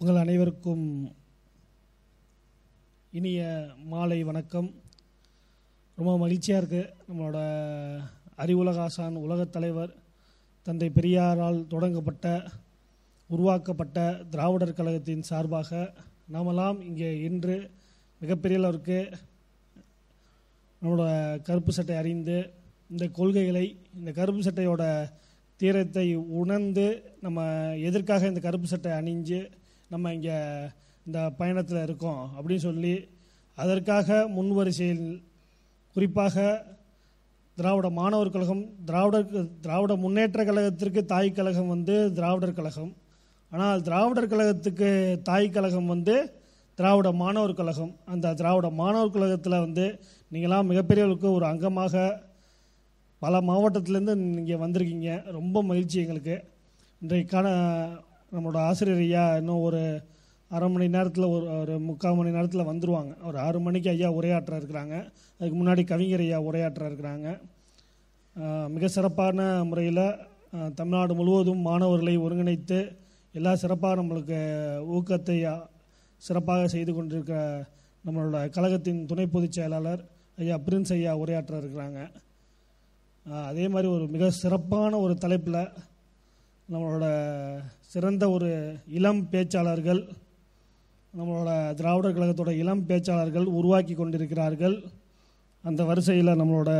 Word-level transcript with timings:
உங்கள் 0.00 0.16
அனைவருக்கும் 0.16 0.84
இனிய 3.12 3.40
மாலை 3.84 4.22
வணக்கம். 4.22 4.68
ரொம்ப 5.98 6.18
மகிழ்ச்சியாக 6.18 6.60
இருக்குது 6.62 6.92
நம்மளோட 7.08 7.38
அறிவுலக 8.36 8.80
ஆசான் 8.80 9.16
உலகத் 9.16 9.50
தலைவர் 9.50 9.92
தந்தை 10.66 10.90
பெரியாரால் 10.90 11.66
தொடங்கப்பட்ட 11.68 12.26
உருவாக்கப்பட்ட 13.30 13.98
திராவிடர் 14.30 14.72
கழகத்தின் 14.72 15.22
சார்பாக 15.22 15.92
நாமெல்லாம் 16.26 16.80
இங்கே 16.80 17.22
இன்று 17.22 17.56
மிகப்பெரிய 18.20 18.58
அளவிற்கு 18.58 18.98
நம்மளோட 20.82 21.10
கருப்பு 21.42 21.72
சட்டை 21.72 21.96
அறிந்து 21.96 22.38
இந்த 22.90 23.08
கொள்கைகளை 23.08 23.66
இந்த 23.94 24.12
கருப்பு 24.12 24.42
சட்டையோட 24.42 24.84
தீரத்தை 25.60 26.14
உணர்ந்து 26.14 26.86
நம்ம 27.20 27.40
எதற்காக 27.80 28.26
இந்த 28.26 28.40
கருப்பு 28.40 28.66
சட்டை 28.66 28.92
அணிஞ்சு 28.92 29.38
நம்ம 29.94 30.12
இங்கே 30.16 30.36
இந்த 31.06 31.18
பயணத்தில் 31.40 31.84
இருக்கோம் 31.86 32.22
அப்படின்னு 32.36 32.66
சொல்லி 32.68 32.94
அதற்காக 33.58 34.16
முன்வரிசையில் 34.36 35.04
குறிப்பாக 35.96 36.36
திராவிட 37.58 37.88
மாணவர் 37.98 38.32
கழகம் 38.34 38.62
திராவிடர் 38.88 39.28
திராவிட 39.64 39.94
முன்னேற்ற 40.04 40.44
கழகத்திற்கு 40.48 41.00
தாய் 41.12 41.28
கழகம் 41.36 41.70
வந்து 41.74 41.96
திராவிடர் 42.16 42.56
கழகம். 42.58 42.90
ஆனால் 43.52 43.82
திராவிடர் 43.88 44.30
கழகத்துக்கு 44.32 44.88
தாய் 45.28 45.46
கழகம் 45.56 45.92
வந்து 45.94 46.16
திராவிட 46.78 47.12
மாணவர் 47.22 47.58
கழகம். 47.60 47.92
அந்த 48.14 48.32
திராவிட 48.40 48.70
மாணவர் 48.80 49.14
கழகத்தில் 49.16 49.62
வந்து 49.66 49.84
நீங்களாம் 50.32 50.70
மிகப்பெரியவர்களுக்கு 50.72 51.30
ஒரு 51.38 51.46
அங்கமாக 51.52 51.94
பல 53.22 53.42
மாவட்டத்திலேருந்து 53.50 54.16
நீங்கள் 54.38 54.62
வந்திருக்கீங்க. 54.64 55.12
ரொம்ப 55.38 55.62
மகிழ்ச்சி 55.70 55.98
எங்களுக்கு. 56.04 56.38
இன்றைக்கான 57.02 57.46
நம்மளோட 58.34 58.58
ஆசிரியர் 58.68 59.02
ஐயா 59.04 59.24
இன்னும் 59.40 59.64
ஒரு 59.66 59.80
அரை 60.50 60.68
மணி 60.68 60.86
நேரத்தில் 60.94 61.26
ஒரு 61.34 61.46
ஒரு 61.58 61.74
முக்கால் 61.88 62.16
மணி 62.18 62.30
நேரத்தில் 62.36 62.68
வந்துடுவாங்க 62.70 63.12
ஒரு 63.28 63.36
ஆறு 63.38 63.58
மணிக்கு 63.60 63.88
ஐயா 63.92 64.08
உரையாற்ற 64.18 64.52
இருக்கிறாங்க. 64.60 64.94
அதுக்கு 65.38 65.56
முன்னாடி 65.60 65.82
கவிஞர் 65.90 66.24
ஐயா 66.24 66.38
உரையாற்ற 66.48 66.82
இருக்கிறாங்க. 66.90 67.28
மிக 68.74 68.88
சிறப்பான 68.96 69.38
முறையில் 69.70 70.06
தமிழ்நாடு 70.78 71.12
முழுவதும் 71.14 71.62
மாணவர்களை 71.68 72.14
ஒருங்கிணைத்து 72.18 72.78
எல்லா 73.34 73.52
சிறப்பாக 73.62 73.98
நம்மளுக்கு 74.00 74.38
ஊக்கத்தை 74.96 75.36
சிறப்பாக 76.22 76.66
செய்து 76.74 76.92
கொண்டிருக்கிற 76.94 77.38
நம்மளோட 78.04 78.38
கழகத்தின் 78.56 79.00
துணை 79.10 79.26
பொதுச் 79.26 79.56
செயலாளர் 79.58 80.02
ஐயா 80.42 80.56
பிரின்ஸ் 80.66 80.92
ஐயா 80.98 81.12
உரையாற்ற 81.22 81.54
இருக்கிறாங்க. 81.62 82.00
அதே 83.50 83.66
மாதிரி 83.68 83.88
ஒரு 83.96 84.06
மிக 84.14 84.30
சிறப்பான 84.42 84.98
ஒரு 85.04 85.14
தலைப்பில் 85.24 85.60
நம்மளோட 86.72 87.06
சிறந்த 87.92 88.30
ஒரு 88.30 88.50
இளம் 88.88 89.20
பேச்சாளர்கள் 89.32 90.00
நம்மளோட 91.18 91.74
திராவிடர் 91.74 92.14
கழகத்தோட 92.14 92.50
இளம் 92.50 92.84
பேச்சாளர்கள் 92.88 93.44
உருவாக்கி 93.44 93.94
கொண்டிருக்கிறார்கள். 93.94 94.76
அந்த 95.62 95.84
வரிசையில் 95.84 96.38
நம்மளோட 96.40 96.70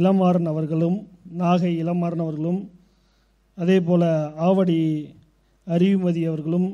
இளமாறன் 0.00 0.48
அவர்களும் 0.52 0.98
நாகை 1.38 1.72
இளமாறன் 1.82 2.24
அவர்களும் 2.26 2.60
அதே 3.54 3.80
போல் 3.80 4.06
ஆவடி 4.48 4.80
அறிவுமதி 5.66 6.22
அவர்களும் 6.26 6.68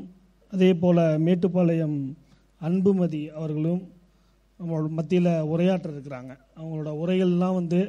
அதே 0.51 0.73
போல் 0.73 1.03
மேட்டுப்பாளையம் 1.25 1.97
அன்புமதி 2.61 3.23
அவர்களும் 3.29 3.81
நம்மளோட 4.59 4.87
மத்தியில் 4.89 5.33
உரையாற்ற 5.53 5.87
இருக்கிறாங்க. 5.93 6.33
அவங்களோட 6.59 6.91
உரைகள்லாம் 7.03 7.59
வந்து 7.61 7.81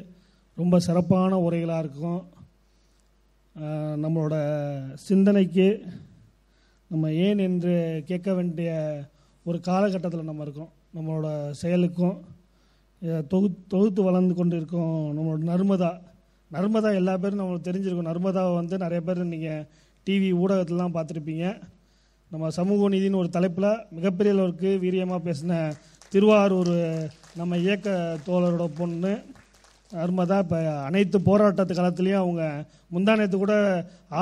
ரொம்ப 0.56 0.78
சிறப்பான 0.78 1.38
உரைகளாக 1.50 1.78
இருக்கும். 1.78 2.20
நம்மளோட 4.02 4.34
சிந்தனைக்கு 5.08 5.66
நம்ம 6.90 7.12
ஏன் 7.26 7.40
என்று 7.46 7.74
கேட்க 8.06 8.28
வேண்டிய 8.34 8.70
ஒரு 9.46 9.58
காலகட்டத்தில் 9.60 10.28
நம்ம 10.30 10.44
இருக்கோம் 10.46 10.72
நம்மளோட 10.96 11.28
செயலுக்கும் 11.60 12.16
தொகு 13.32 13.48
தொகுத்து 13.68 14.00
வளர்ந்து 14.02 14.34
கொண்டு 14.34 14.54
இருக்கோம் 14.56 14.94
நம்மளோட 15.16 15.42
நர்மதா. 15.52 15.90
நர்மதா 16.50 16.90
எல்லா 16.94 17.14
பேரும் 17.16 17.40
நம்மளுக்கு 17.40 17.68
தெரிஞ்சிருக்கும். 17.68 18.10
நர்மதாவை 18.10 18.52
வந்து 18.54 18.78
நிறைய 18.78 19.00
பேர் 19.00 19.20
நீங்கள் 19.24 19.66
டிவி 20.06 20.30
ஊடகத்திலலாம் 20.42 20.96
பார்த்துருப்பீங்க. 20.96 21.46
நம்ம 22.30 22.50
சமூக 22.58 22.88
நீதினு 22.94 23.20
ஒரு 23.22 23.30
தலைப்பில் 23.36 23.70
மிகப்பெரிய 23.90 24.34
அளவுக்கு 24.34 24.70
வீரியமாக 24.82 25.20
பேசின 25.28 25.52
திருவாரூர் 26.12 26.76
நம்ம 27.36 27.58
இயக்க 27.66 28.18
தோழரோட 28.26 28.66
பொண்ணு 28.80 29.12
நர்மதா 29.92 30.38
இப்போ 30.44 30.58
அனைத்து 30.86 31.18
போராட்டத்து 31.28 31.74
காலத்துலேயும் 31.74 32.22
அவங்க 32.22 32.42
முந்தானத்து 32.94 33.36
கூட 33.36 33.54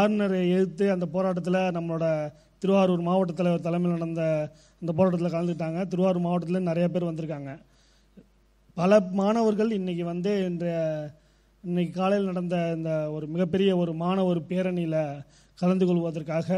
ஆளுநரை 0.01 0.41
எதிர்த்து 0.51 0.85
அந்த 0.91 1.07
போராட்டத்தில் 1.15 1.59
நம்மளோட 1.77 2.07
திருவாரூர் 2.63 3.03
மாவட்டத்தில் 3.09 3.65
தலைமையில் 3.65 3.97
நடந்த 3.99 4.23
அந்த 4.83 4.91
போராட்டத்தில் 4.93 5.35
கலந்துக்கிட்டாங்க. 5.35 5.81
திருவாரூர் 5.89 6.27
மாவட்டத்தில் 6.27 6.69
நிறைய 6.71 6.87
பேர் 6.89 7.09
வந்திருக்காங்க. 7.11 7.53
பல 8.77 9.01
மாணவர்கள் 9.21 9.71
இன்றைக்கி 9.71 10.05
வந்து 10.05 10.33
இன்றைய 10.45 10.77
இன்னைக்கு 11.65 11.93
காலையில் 11.93 12.31
நடந்த 12.31 12.57
இந்த 12.77 12.91
ஒரு 13.11 13.27
மிகப்பெரிய 13.27 13.71
ஒரு 13.77 13.93
மாணவர் 14.05 14.41
பேரணியில் 14.51 15.01
கலந்து 15.59 15.85
கொள்வதற்காக 15.87 16.49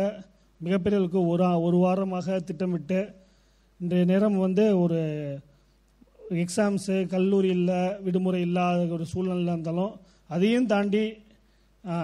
மிகப்பெரியவர்களுக்கு 0.60 1.20
ஒரு 1.32 1.44
ஒரு 1.66 1.78
வாரமாக 1.84 2.38
திட்டமிட்டு 2.44 3.00
இன்றைய 3.80 4.04
நேரம் 4.04 4.38
வந்து 4.38 4.64
ஒரு 4.78 5.00
எக்ஸாம்ஸு 6.36 7.06
கல்லூரியில் 7.06 7.68
விடுமுறை 8.00 8.40
இல்லாத 8.40 8.80
ஒரு 8.92 9.04
சூழ்நிலை 9.06 9.52
இருந்தாலும் 9.54 9.92
அதையும் 10.26 10.66
தாண்டி 10.66 11.04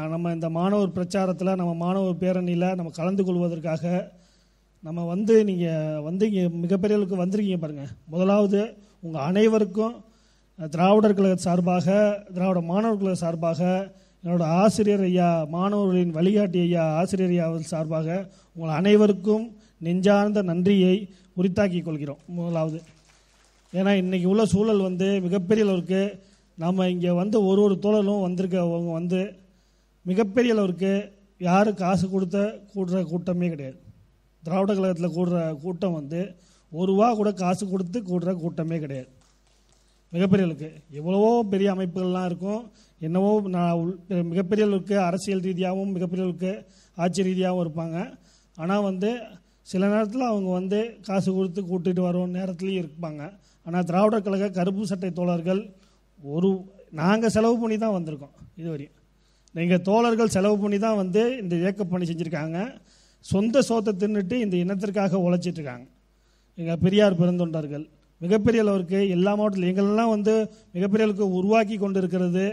நம்ம 0.08 0.32
இந்த 0.32 0.48
மாணவர் 0.48 0.92
பிரச்சாரத்தில் 0.92 1.56
நம்ம 1.56 1.74
மாணவர் 1.74 2.20
பேரணியில் 2.22 2.74
நம்ம 2.74 2.90
கலந்து 2.90 3.24
கொள்வதற்காக 3.24 4.12
நம்ம 4.84 5.04
வந்து 5.04 5.44
நீங்கள் 5.44 6.00
வந்து 6.02 6.24
இங்கே 6.30 6.48
மிகப்பெரியவர்களுக்கு 6.48 7.22
வந்திருக்கீங்க 7.22 7.58
பாருங்கள் 7.58 7.92
முதலாவது 8.08 8.76
உங்கள் 9.00 9.22
அனைவருக்கும் 9.22 9.94
திராவிடர் 10.58 11.16
கழக 11.16 11.36
சார்பாக 11.36 12.16
திராவிட 12.34 12.60
மாணவர் 12.60 12.98
கழக 12.98 13.14
சார்பாக 13.14 13.60
என்னோட 14.24 14.42
ஆசிரியர் 14.42 15.00
ஐயா 15.00 15.44
மாணவர்களின் 15.50 16.10
வழிகாட்டி 16.10 16.58
ஐயா 16.58 16.84
ஆசிரியர் 17.00 17.30
ஐயா 17.30 17.46
சார்பாக 17.60 18.08
உங்கள் 18.54 18.76
அனைவருக்கும் 18.76 19.56
நெஞ்சார்ந்த 19.78 20.42
நன்றியை 20.42 21.08
உரித்தாக்கிக் 21.36 21.84
கொள்கிறோம். 21.84 22.20
முதலாவது. 22.28 22.78
ஏன்னா 23.74 23.96
இன்னைக்கு 23.96 24.28
உள்ள 24.28 24.44
சூழல் 24.44 24.80
வந்து 24.80 25.20
மிகப்பெரிய 25.20 25.66
அளவுக்கு 25.66 26.22
நம்ம 26.54 26.88
இங்கே 26.88 27.10
வந்து 27.10 27.44
ஒரு 27.44 27.62
ஒரு 27.62 27.78
தோழலும் 27.82 28.28
வந்திருக்கவங்க 28.28 28.92
வந்து 28.92 29.34
மிகப்பெரிய 30.02 30.52
அளவுக்கு 30.52 31.12
யாரும் 31.38 31.74
காசு 31.74 32.10
கொடுத்த 32.10 32.60
கூடுற 32.74 33.04
கூட்டமே 33.04 33.48
கிடையாது. 33.48 33.80
திராவிட 34.42 34.74
கழகத்தில் 34.74 35.16
கூடுற 35.16 35.60
கூட்டம் 35.60 35.92
வந்து 35.92 36.34
ஒரு 36.70 36.92
ரூபா 36.92 37.14
கூட 37.14 37.32
காசு 37.32 37.68
கொடுத்து 37.68 38.00
கூடுற 38.00 38.34
கூட்டமே 38.34 38.78
கிடையாது. 38.78 39.08
மிகப்பெரிய 40.10 40.48
அளவுக்கு. 40.48 40.80
எவ்வளவோ 40.90 41.42
பெரிய 41.42 41.74
அமைப்புகள்லாம் 41.74 42.24
இருக்கும். 42.24 42.70
என்னவோ 42.98 43.42
நான் 43.48 43.72
உள்- 43.72 44.24
மிகப்பெரிய 44.24 44.66
அளவுக்கு 44.66 45.00
அரசியல் 45.00 45.40
ரீதியாகவும் 45.40 45.92
மிகப்பெரிய 45.92 46.26
அளவுக்கு 46.26 46.64
ஆட்சி 46.96 47.22
ரீதியாகவும் 47.22 47.68
இருப்பாங்க. 47.68 48.18
ஆனால் 48.56 48.82
வந்து 48.82 49.20
சில 49.62 49.88
நேரத்தில் 49.88 50.20
அவங்க 50.20 50.52
வந்து 50.52 50.96
காசு 51.02 51.32
கொடுத்து 51.32 51.62
கூட்டிகிட்டு 51.62 52.00
வரும் 52.00 52.34
நேரத்துலையும் 52.34 52.88
இருப்பாங்க. 52.88 53.32
ஆனால் 53.66 53.86
திராவிடர் 53.91 54.26
கழக 54.26 54.50
கருப்பு 54.58 54.84
சட்டை 54.91 55.10
தோழர்கள் 55.19 55.62
ஒரு 56.20 56.50
நாங்கள் 57.00 57.32
செலவு 57.36 57.56
பண்ணி 57.62 57.76
தான் 57.84 57.97
வந்திருக்கோம் 57.98 58.34
இதுவரையும் 58.60 58.97
எங்கள் 59.54 59.82
தோழர்கள் 59.88 60.34
செலவு 60.36 60.56
பண்ணி 60.62 60.78
தான் 60.84 60.98
வந்து 61.02 61.22
இந்த 61.42 61.54
இயக்க 61.62 61.82
பணி 61.84 62.04
செஞ்சுருக்காங்க. 62.10 62.58
சொந்த 63.25 63.62
சோத்தை 63.69 63.92
தின்னுட்டு 64.02 64.36
இந்த 64.44 64.54
இனத்திற்காக 64.62 65.20
உழைச்சிட்டு 65.26 65.60
இருக்காங்க. 65.60 65.86
எங்கள் 66.58 66.80
பெரியார் 66.84 67.19
பெருந்தொண்டர்கள் 67.20 67.84
மிகப்பெரிய 68.20 68.60
அளவிற்கு 68.64 68.98
எல்லா 69.14 69.32
மாவட்டத்தில் 69.38 69.70
எங்களெல்லாம் 69.70 70.12
வந்து 70.14 70.34
மிகப்பெரிய 70.75 71.06
அளவுக்கு 71.06 71.26
உருவாக்கி 71.38 71.76
கொண்டு 71.78 71.98
இருக்கிறது 72.02 72.44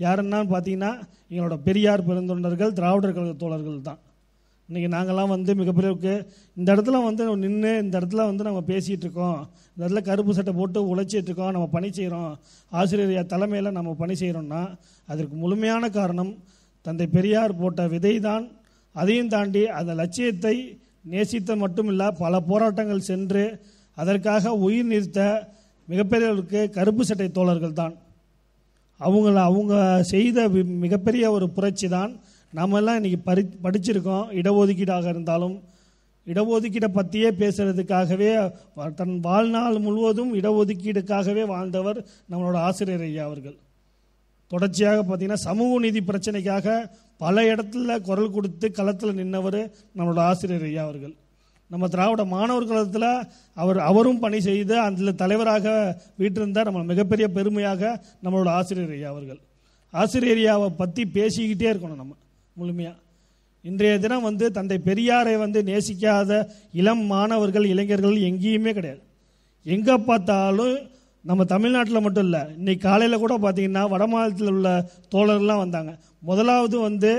யாருன்னான்னு 0.00 0.52
பார்த்தீங்கன்னா 0.54 0.92
எங்களோட 1.30 1.56
பெரியார் 1.66 2.06
பெருந்தொண்டர்கள் 2.08 2.72
திராவிடர் 2.78 3.16
கழக 3.18 3.34
தோழர்கள் 3.42 3.86
தான். 3.88 4.00
இன்றைக்கி 4.68 4.88
நாங்கள்லாம் 4.90 5.32
வந்து 5.32 5.52
மிகப்பெரியவுக்கு 5.54 6.12
இந்த 6.56 6.68
இடத்துல 6.74 7.00
வந்து 7.04 7.24
நின்று 7.42 7.72
இந்த 7.82 7.94
இடத்துல 8.00 8.24
வந்து 8.28 8.44
நம்ம 8.44 8.60
பேசிகிட்டு 8.68 9.04
இருக்கோம். 9.06 9.40
இந்த 9.68 9.82
இடத்துல 9.82 10.02
கருப்பு 10.06 10.34
சட்டை 10.34 10.52
போட்டு 10.54 10.78
உழைச்சிட்டு 10.90 11.28
இருக்கோம். 11.30 11.52
நம்ம 11.52 11.66
பணி 11.68 11.88
செய்கிறோம் 11.92 12.30
ஆசிரியர் 12.72 13.32
தலைமையில் 13.32 13.76
நம்ம 13.76 13.94
பணி 13.98 14.14
செய்கிறோம்னா 14.14 14.62
அதற்கு 15.08 15.34
முழுமையான 15.36 15.90
காரணம் 15.96 16.32
தந்தை 16.84 17.06
பெரியார் 17.08 17.58
போட்ட 17.58 17.82
விதை 17.92 18.14
தான் 18.22 18.44
அதையும் 18.94 19.30
தாண்டி 19.30 19.62
அந்த 19.74 19.92
லட்சியத்தை 20.00 20.54
நேசித்த 21.06 21.52
மட்டுமில்ல 21.60 22.02
பல 22.18 22.40
போராட்டங்கள் 22.48 23.08
சென்று 23.08 23.44
அதற்காக 23.96 24.52
உயிர் 24.64 24.90
நிறுத்த 24.90 25.20
மிகப்பெரியவர்களுக்கு 25.88 26.60
கருப்பு 26.76 27.04
சட்டை 27.04 27.28
தோழர்கள் 27.32 27.78
தான் 27.78 27.94
அவங்கள 29.00 29.36
அவங்க 29.46 29.74
செய்த 30.10 30.38
வி- 30.50 30.70
மிகப்பெரிய 30.82 31.24
ஒரு 31.32 31.46
புரட்சி 31.54 31.88
தான் 31.90 32.12
நாமெல்லாம் 32.56 32.96
இன்றைக்கி 32.98 33.16
இன்னைக்கு 33.16 33.28
பரி 33.28 33.42
படிச்சிருக்கோம். 33.64 34.26
இடஒதுக்கீடாக 34.40 35.06
இருந்தாலும் 35.12 35.54
இடஒதுக்கீடை 36.32 36.88
பற்றியே 36.98 37.30
பேசுறதுக்காகவே 37.40 38.28
தன் 38.98 39.16
வாழ்நாள் 39.26 39.78
முழுவதும் 39.86 40.30
இடஒதுக்கீடுக்காகவே 40.40 41.42
வாழ்ந்தவர் 41.52 41.98
நம்மளோட 42.30 42.58
ஆசிரியர் 42.68 43.04
ஐயா 43.08 43.24
அவர்கள். 43.28 43.56
தொடர்ச்சியாக 44.52 45.02
பார்த்தீங்கன்னா 45.08 45.40
சமூக 45.48 45.80
நீதி 45.84 46.00
பிரச்சனைக்காக 46.10 46.76
பல 47.24 47.42
இடத்துல 47.52 47.98
குரல் 48.08 48.34
கொடுத்து 48.36 48.66
களத்தில் 48.78 49.18
நின்றவர் 49.20 49.60
நம்மளோட 49.96 50.20
ஆசிரியர் 50.30 50.66
ஐயா 50.70 50.82
அவர்கள். 50.88 51.14
நம்ம 51.70 51.88
திராவிட 51.94 52.24
மாணவர் 52.36 52.70
கழகத்தில் 52.70 53.10
அவர் 53.62 53.78
அவரும் 53.90 54.24
பணி 54.24 54.40
செய்து 54.48 54.74
அதில் 54.86 55.20
தலைவராக 55.22 55.66
வீட்டிருந்தார் 56.22 56.70
நம்ம 56.70 56.88
மிகப்பெரிய 56.92 57.28
பெருமையாக 57.38 58.00
நம்மளோட 58.24 58.50
ஆசிரியர் 58.58 58.94
ஐயா 58.98 59.10
அவர்கள். 59.14 59.40
ஆசிரியர் 60.02 60.42
ஐயாவை 60.42 60.68
பற்றி 60.82 61.04
பேசிக்கிட்டே 61.16 61.68
இருக்கணும் 61.72 62.02
நம்ம. 62.02 62.14
முழுமையாக 62.60 62.98
இன்றைய 63.68 63.92
தினம் 64.04 64.26
வந்து 64.28 64.46
தந்தை 64.56 64.76
பெரியாரை 64.88 65.34
வந்து 65.42 65.58
நேசிக்காத 65.68 66.30
இளம் 66.80 67.04
மாணவர்கள் 67.12 67.66
இளைஞர்கள் 67.72 68.16
எங்கேயுமே 68.28 68.72
கிடையாது. 68.78 69.00
எங்கே 69.74 69.94
பார்த்தாலும் 70.08 70.74
நம்ம 71.24 71.44
தமிழ்நாட்டில் 71.52 72.04
மட்டும் 72.06 72.26
இல்லை 72.28 72.42
இன்னைக்கு 72.58 72.82
காலையில் 72.88 73.22
கூட 73.22 73.34
பார்த்தீங்கன்னா 73.44 73.82
வட 73.92 74.04
மாநிலத்தில் 74.12 74.50
உள்ள 74.54 74.70
தோழர்கள்லாம் 75.14 75.62
வந்தாங்க. 75.64 75.92
முதலாவது 76.28 76.76
வந்து 76.88 77.12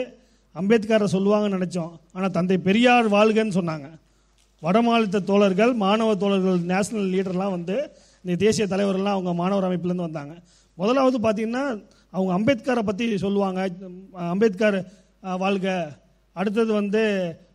அம்பேத்கரை 0.55 1.07
சொல்லுவாங்கன்னு 1.13 1.57
நினச்சோம். 1.57 1.93
ஆனால் 2.15 2.33
தந்தை 2.35 2.57
பெரியார் 2.67 3.07
வாழ்கன்னு 3.15 3.57
சொன்னாங்க. 3.59 3.87
வட 4.61 4.77
மாநிலத்த 4.87 5.23
தோழர்கள் 5.31 5.73
மாணவ 5.85 6.11
தோழர்கள் 6.23 6.59
நேஷனல் 6.73 7.09
லீடர்லாம் 7.15 7.55
வந்து 7.57 7.77
இந்த 8.25 8.35
தேசிய 8.45 8.65
தலைவர்கள்லாம் 8.73 9.17
அவங்க 9.17 9.33
மாணவர் 9.41 9.67
அமைப்புலேருந்து 9.69 10.07
வந்தாங்க. 10.09 10.35
முதலாவது 10.77 11.17
பார்த்தீங்கன்னா 11.25 11.65
அவங்க 12.13 12.31
அம்பேத்கரை 12.37 12.83
பற்றி 12.89 13.05
சொல்லுவாங்க. 13.25 13.59
அம்பேத்கர் 14.33 14.77
வாழ்க. 15.33 15.97
அடுத்தது 16.33 16.73
வந்து 16.73 17.01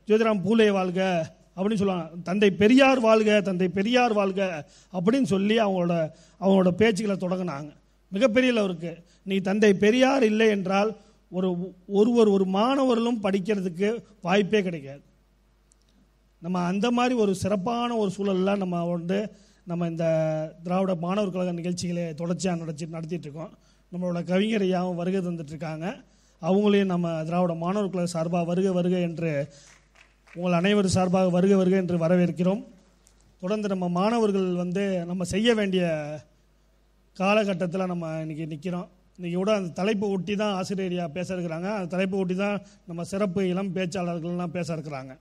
ஜோதிராம் 0.06 0.42
பூலே 0.44 0.70
வாழ்க 0.72 1.30
அப்படின்னு 1.56 1.74
சொல்லுவாங்க. 1.74 2.10
தந்தை 2.22 2.50
பெரியார் 2.50 3.00
வாழ்க 3.00 3.40
தந்தை 3.40 3.68
பெரியார் 3.68 4.12
வாழ்க 4.12 4.68
அப்படின்னு 4.92 5.22
சொல்லி 5.22 5.58
அவங்களோட 5.58 6.10
அவங்களோட 6.40 6.70
பேச்சுக்களை 6.78 7.16
தொடங்கினாங்க. 7.16 7.70
மிகப்பெரிய 8.08 8.52
அளவுக்கு 8.52 9.02
நீ 9.22 9.36
தந்தை 9.36 9.74
பெரியார் 9.74 10.22
இல்லை 10.22 10.48
என்றால் 10.48 10.96
ஒரு 11.30 11.74
ஒருவர் 11.86 12.28
ஒரு 12.28 12.44
மாணவர்களும் 12.44 13.22
படிக்கிறதுக்கு 13.22 14.02
வாய்ப்பே 14.22 14.62
கிடைக்காது. 14.62 15.00
நம்ம 16.38 16.58
அந்த 16.60 16.90
மாதிரி 16.90 17.14
ஒரு 17.14 17.34
சிறப்பான 17.34 17.96
ஒரு 17.96 18.10
சூழல்ல 18.16 18.56
நம்ம 18.56 18.84
வந்து 18.84 19.32
நம்ம 19.64 19.86
இந்த 19.86 20.06
திராவிட 20.62 20.94
மாணவர் 20.94 21.32
கழக 21.32 21.52
நிகழ்ச்சிகளை 21.52 22.14
தொடர்ச்சியாக 22.14 22.60
நடத்தி 22.60 22.86
நடத்திட்டு 22.86 23.30
இருக்கோம். 23.30 23.58
நம்மளோட 23.92 24.24
கவிஞர் 24.24 24.62
ஐயாவும் 24.62 24.94
வருகை 24.94 25.20
தந்துட்டு 25.20 25.52
இருக்காங்க. 25.54 26.00
அவங்களையும் 26.42 26.84
நம்ம 26.84 27.24
திராவிட 27.24 27.54
மாணவர் 27.54 27.90
குழு 27.90 28.08
சார்பாக 28.08 28.44
வருக 28.44 28.72
வருக 28.72 28.98
என்று 28.98 29.48
உங்கள் 30.34 30.52
அனைவரும் 30.52 30.90
சார்பாக 30.90 31.28
வருக 31.28 31.56
வருக 31.56 31.76
என்று 31.76 31.98
வரவேற்கிறோம். 31.98 32.66
தொடர்ந்து 33.40 33.68
நம்ம 33.68 33.88
மாணவர்கள் 33.88 34.54
வந்து 34.54 35.04
நம்ம 35.04 35.24
செய்ய 35.24 35.54
வேண்டிய 35.54 36.14
காலகட்டத்தில் 37.14 37.86
நம்ம 37.86 38.24
இன்றைக்கி 38.24 38.46
நிற்கிறோம் 38.46 38.90
இன்றைக்கி 39.20 39.34
கூட 39.34 39.54
அந்த 39.54 39.68
தலைப்பு 39.68 40.08
ஒட்டி 40.08 40.36
தான் 40.36 40.54
ஆசிரியரியா 40.54 41.08
பேச 41.08 41.34
இருக்கிறாங்க. 41.34 41.72
அந்த 41.74 41.84
தலைப்பு 41.84 42.16
ஒட்டி 42.16 42.34
தான் 42.34 42.62
நம்ம 42.86 43.04
சிறப்பு 43.04 43.48
இளம் 43.48 43.74
பேச்சாளர்கள்லாம் 43.74 44.46
பேச 44.46 44.76
இருக்கிறாங்க. 44.76 45.18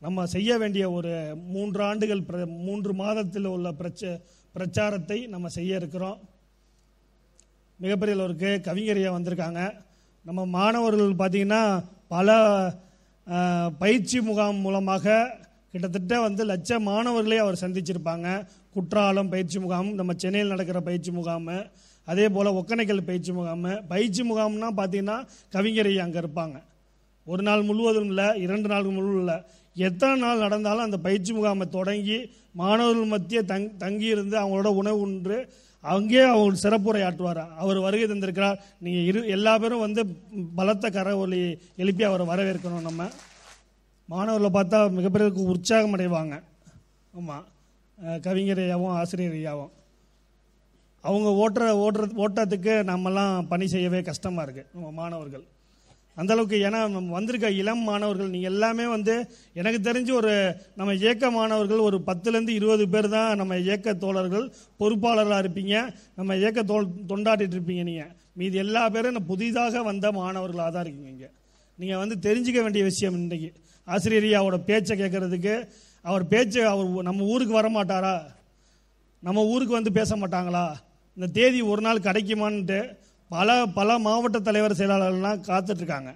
நம்ம 0.00 0.26
செய்ய 0.26 0.58
வேண்டிய 0.58 0.90
ஒரு 0.90 1.38
மூன்று 1.46 1.82
ஆண்டுகள் 1.82 2.20
பிர- 2.20 2.58
மூன்று 2.58 2.94
மாதத்தில் 2.94 3.44
உள்ள 3.44 3.72
பிரச்ச 3.72 4.20
பிரச்சாரத்தை 4.52 5.26
நம்ம 5.26 5.48
செய்ய 5.48 5.76
இருக்கிறோம். 5.76 6.18
மிகப்பெரிய 7.76 8.18
அளவுக்கு 8.18 8.60
கவிஞரையா 8.64 9.12
வந்திருக்காங்க. 9.12 9.86
நம்ம 10.28 10.42
மாணவர்கள் 10.54 11.12
பார்த்தீங்கன்னா 11.20 11.60
பல 12.12 12.28
பயிற்சி 13.82 14.18
முகாம் 14.26 14.58
மூலமாக 14.64 15.14
கிட்டத்தட்ட 15.72 16.18
வந்து 16.24 16.42
லட்ச 16.50 16.80
மாணவர்களே 16.88 17.38
அவர் 17.44 17.60
சந்திச்சிருப்பாங்க. 17.62 18.26
குற்றாலம் 18.74 19.30
பயிற்சி 19.34 19.58
முகாம் 19.64 19.88
நம்ம 19.98 20.14
சென்னையில் 20.22 20.52
நடக்கிற 20.54 20.78
பயிற்சி 20.88 21.10
முகாம் 21.18 21.46
அதே 22.08 22.26
போல் 22.34 22.50
ஒக்கனைக்கல் 22.60 23.00
பயிற்சி 23.08 23.32
முகாம். 23.38 23.64
பயிற்சி 23.92 24.22
முகாம்னா 24.30 24.68
பார்த்தீங்கன்னா 24.80 25.16
கவிஞரை 25.54 25.94
அங்கே 26.06 26.20
இருப்பாங்க. 26.22 26.58
ஒரு 27.26 27.42
நாள் 27.48 27.64
முழுவதும் 27.68 28.10
இல்லை 28.10 28.28
இரண்டு 28.44 28.70
நாள் 28.72 28.90
முழுவதும் 28.96 29.22
இல்லை. 29.22 29.38
எத்தனை 29.76 30.16
நாள் 30.24 30.44
நடந்தாலும் 30.46 30.86
அந்த 30.88 31.00
பயிற்சி 31.06 31.32
முகாமை 31.38 31.68
தொடங்கி 31.78 32.18
மாணவர்கள் 32.62 33.12
மத்திய 33.14 33.40
தங் 33.52 33.66
தங்கியிருந்து 33.84 34.38
அவங்களோட 34.42 34.72
உணவு 34.82 35.00
உண்டு. 35.06 35.38
அங்கேயே 35.84 36.24
அவர் 36.34 36.62
சிறப்புரை 36.62 37.00
ஆற்றுவார் 37.08 37.40
அவர் 37.62 37.78
வருகை 37.86 38.06
தந்திருக்கிறார். 38.08 38.58
நீங்கள் 38.84 39.06
இரு 39.10 39.20
எல்லா 39.36 39.52
பேரும் 39.62 39.84
வந்து 39.86 40.02
பலத்த 40.60 41.14
ஒலி 41.24 41.40
எழுப்பி 41.82 42.04
அவரை 42.08 42.26
வரவேற்கணும் 42.32 42.88
நம்ம. 42.88 43.02
மாணவர்களை 44.12 44.50
பார்த்தா 44.58 44.78
மிகப்பெரிய 44.98 45.48
உற்சாகம் 45.54 45.94
அடைவாங்க. 45.96 46.36
ஆமாம் 47.18 47.46
கவிஞரையாவும் 48.26 48.96
ஆசிரியரையாவும் 49.00 49.72
அவங்க 51.08 51.28
ஓட்டுற 51.42 51.64
ஓட்டுற 51.84 52.04
ஓட்டத்துக்கு 52.24 52.72
நம்மலாம் 52.90 53.46
பணி 53.52 53.66
செய்யவே 53.74 54.00
கஷ்டமாக 54.08 54.44
இருக்குது 54.46 54.70
நம்ம 54.74 54.90
மாணவர்கள். 55.00 55.44
அந்த 56.18 56.30
அளவுக்கு 56.34 56.56
ஏன்னா 56.68 56.78
நம்ம 56.94 57.12
வந்திருக்க 57.16 57.48
இளம் 57.62 57.82
மாணவர்கள் 57.88 58.30
நீங்கள் 58.34 58.52
எல்லாமே 58.52 58.86
வந்து 58.94 59.14
எனக்கு 59.60 59.80
தெரிஞ்சு 59.88 60.12
ஒரு 60.20 60.32
நம்ம 60.78 60.94
இயக்க 61.02 61.30
மாணவர்கள் 61.36 61.82
ஒரு 61.88 61.98
பத்துலேருந்து 62.08 62.54
இருபது 62.58 62.84
பேர் 62.94 63.08
தான் 63.16 63.30
நம்ம 63.40 63.58
இயக்க 63.66 63.94
தோழர்கள் 64.04 64.46
பொறுப்பாளராக 64.80 65.42
இருப்பீங்க. 65.44 65.74
நம்ம 66.18 66.36
இயக்க 66.42 66.62
தோல் 66.70 66.88
தொண்டாட்டிட்டு 67.10 67.56
இருப்பீங்க 67.58 67.84
நீங்கள் 67.90 68.10
மீதி 68.40 68.58
எல்லா 68.64 68.82
பேரும் 68.94 69.28
புதிதாக 69.30 69.82
வந்த 69.90 70.06
மாணவர்களாக 70.20 70.70
தான் 70.74 70.84
இருக்கீங்க 70.84 71.10
இங்கே. 71.14 71.30
நீங்கள் 71.78 72.00
வந்து 72.02 72.16
தெரிஞ்சுக்க 72.26 72.58
வேண்டிய 72.66 72.84
விஷயம் 72.90 73.16
இன்றைக்கி 73.20 73.50
ஆசிரியரியாவோட 73.88 74.56
பேச்சை 74.70 74.94
கேட்கறதுக்கு 75.02 75.54
அவர் 76.04 76.24
பேச்சு 76.32 76.60
அவர் 76.72 77.08
நம்ம 77.08 77.24
ஊருக்கு 77.32 77.54
வர 77.60 77.68
மாட்டாரா 77.76 78.16
நம்ம 79.22 79.44
ஊருக்கு 79.52 79.74
வந்து 79.78 79.92
பேச 79.98 80.10
மாட்டாங்களா? 80.16 80.66
இந்த 81.16 81.26
தேதி 81.36 81.60
ஒரு 81.72 81.80
நாள் 81.86 82.06
கிடைக்குமான்ட்டு 82.06 82.78
பல 83.28 83.66
பல 83.66 83.98
மாவட்ட 83.98 84.38
தலைவர் 84.38 84.72
செயலாளர்கள்லாம் 84.72 85.42
காத்துட்ருக்காங்க. 85.48 86.14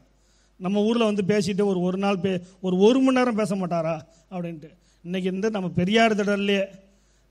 நம்ம 0.56 0.82
ஊரில் 0.82 1.04
வந்து 1.04 1.22
பேசிட்டு 1.22 1.64
ஒரு 1.64 1.80
ஒரு 1.80 1.98
நாள் 1.98 2.18
பே 2.18 2.40
ஒரு 2.60 2.76
ஒரு 2.78 3.00
மணி 3.00 3.16
நேரம் 3.16 3.34
பேச 3.34 3.54
மாட்டாரா? 3.54 3.96
அப்படின்ட்டு. 4.30 4.70
இன்னைக்கு 5.02 5.30
வந்து 5.30 5.50
நம்ம 5.50 5.68
பெரியார் 5.68 6.16
திடல்லையே 6.16 6.64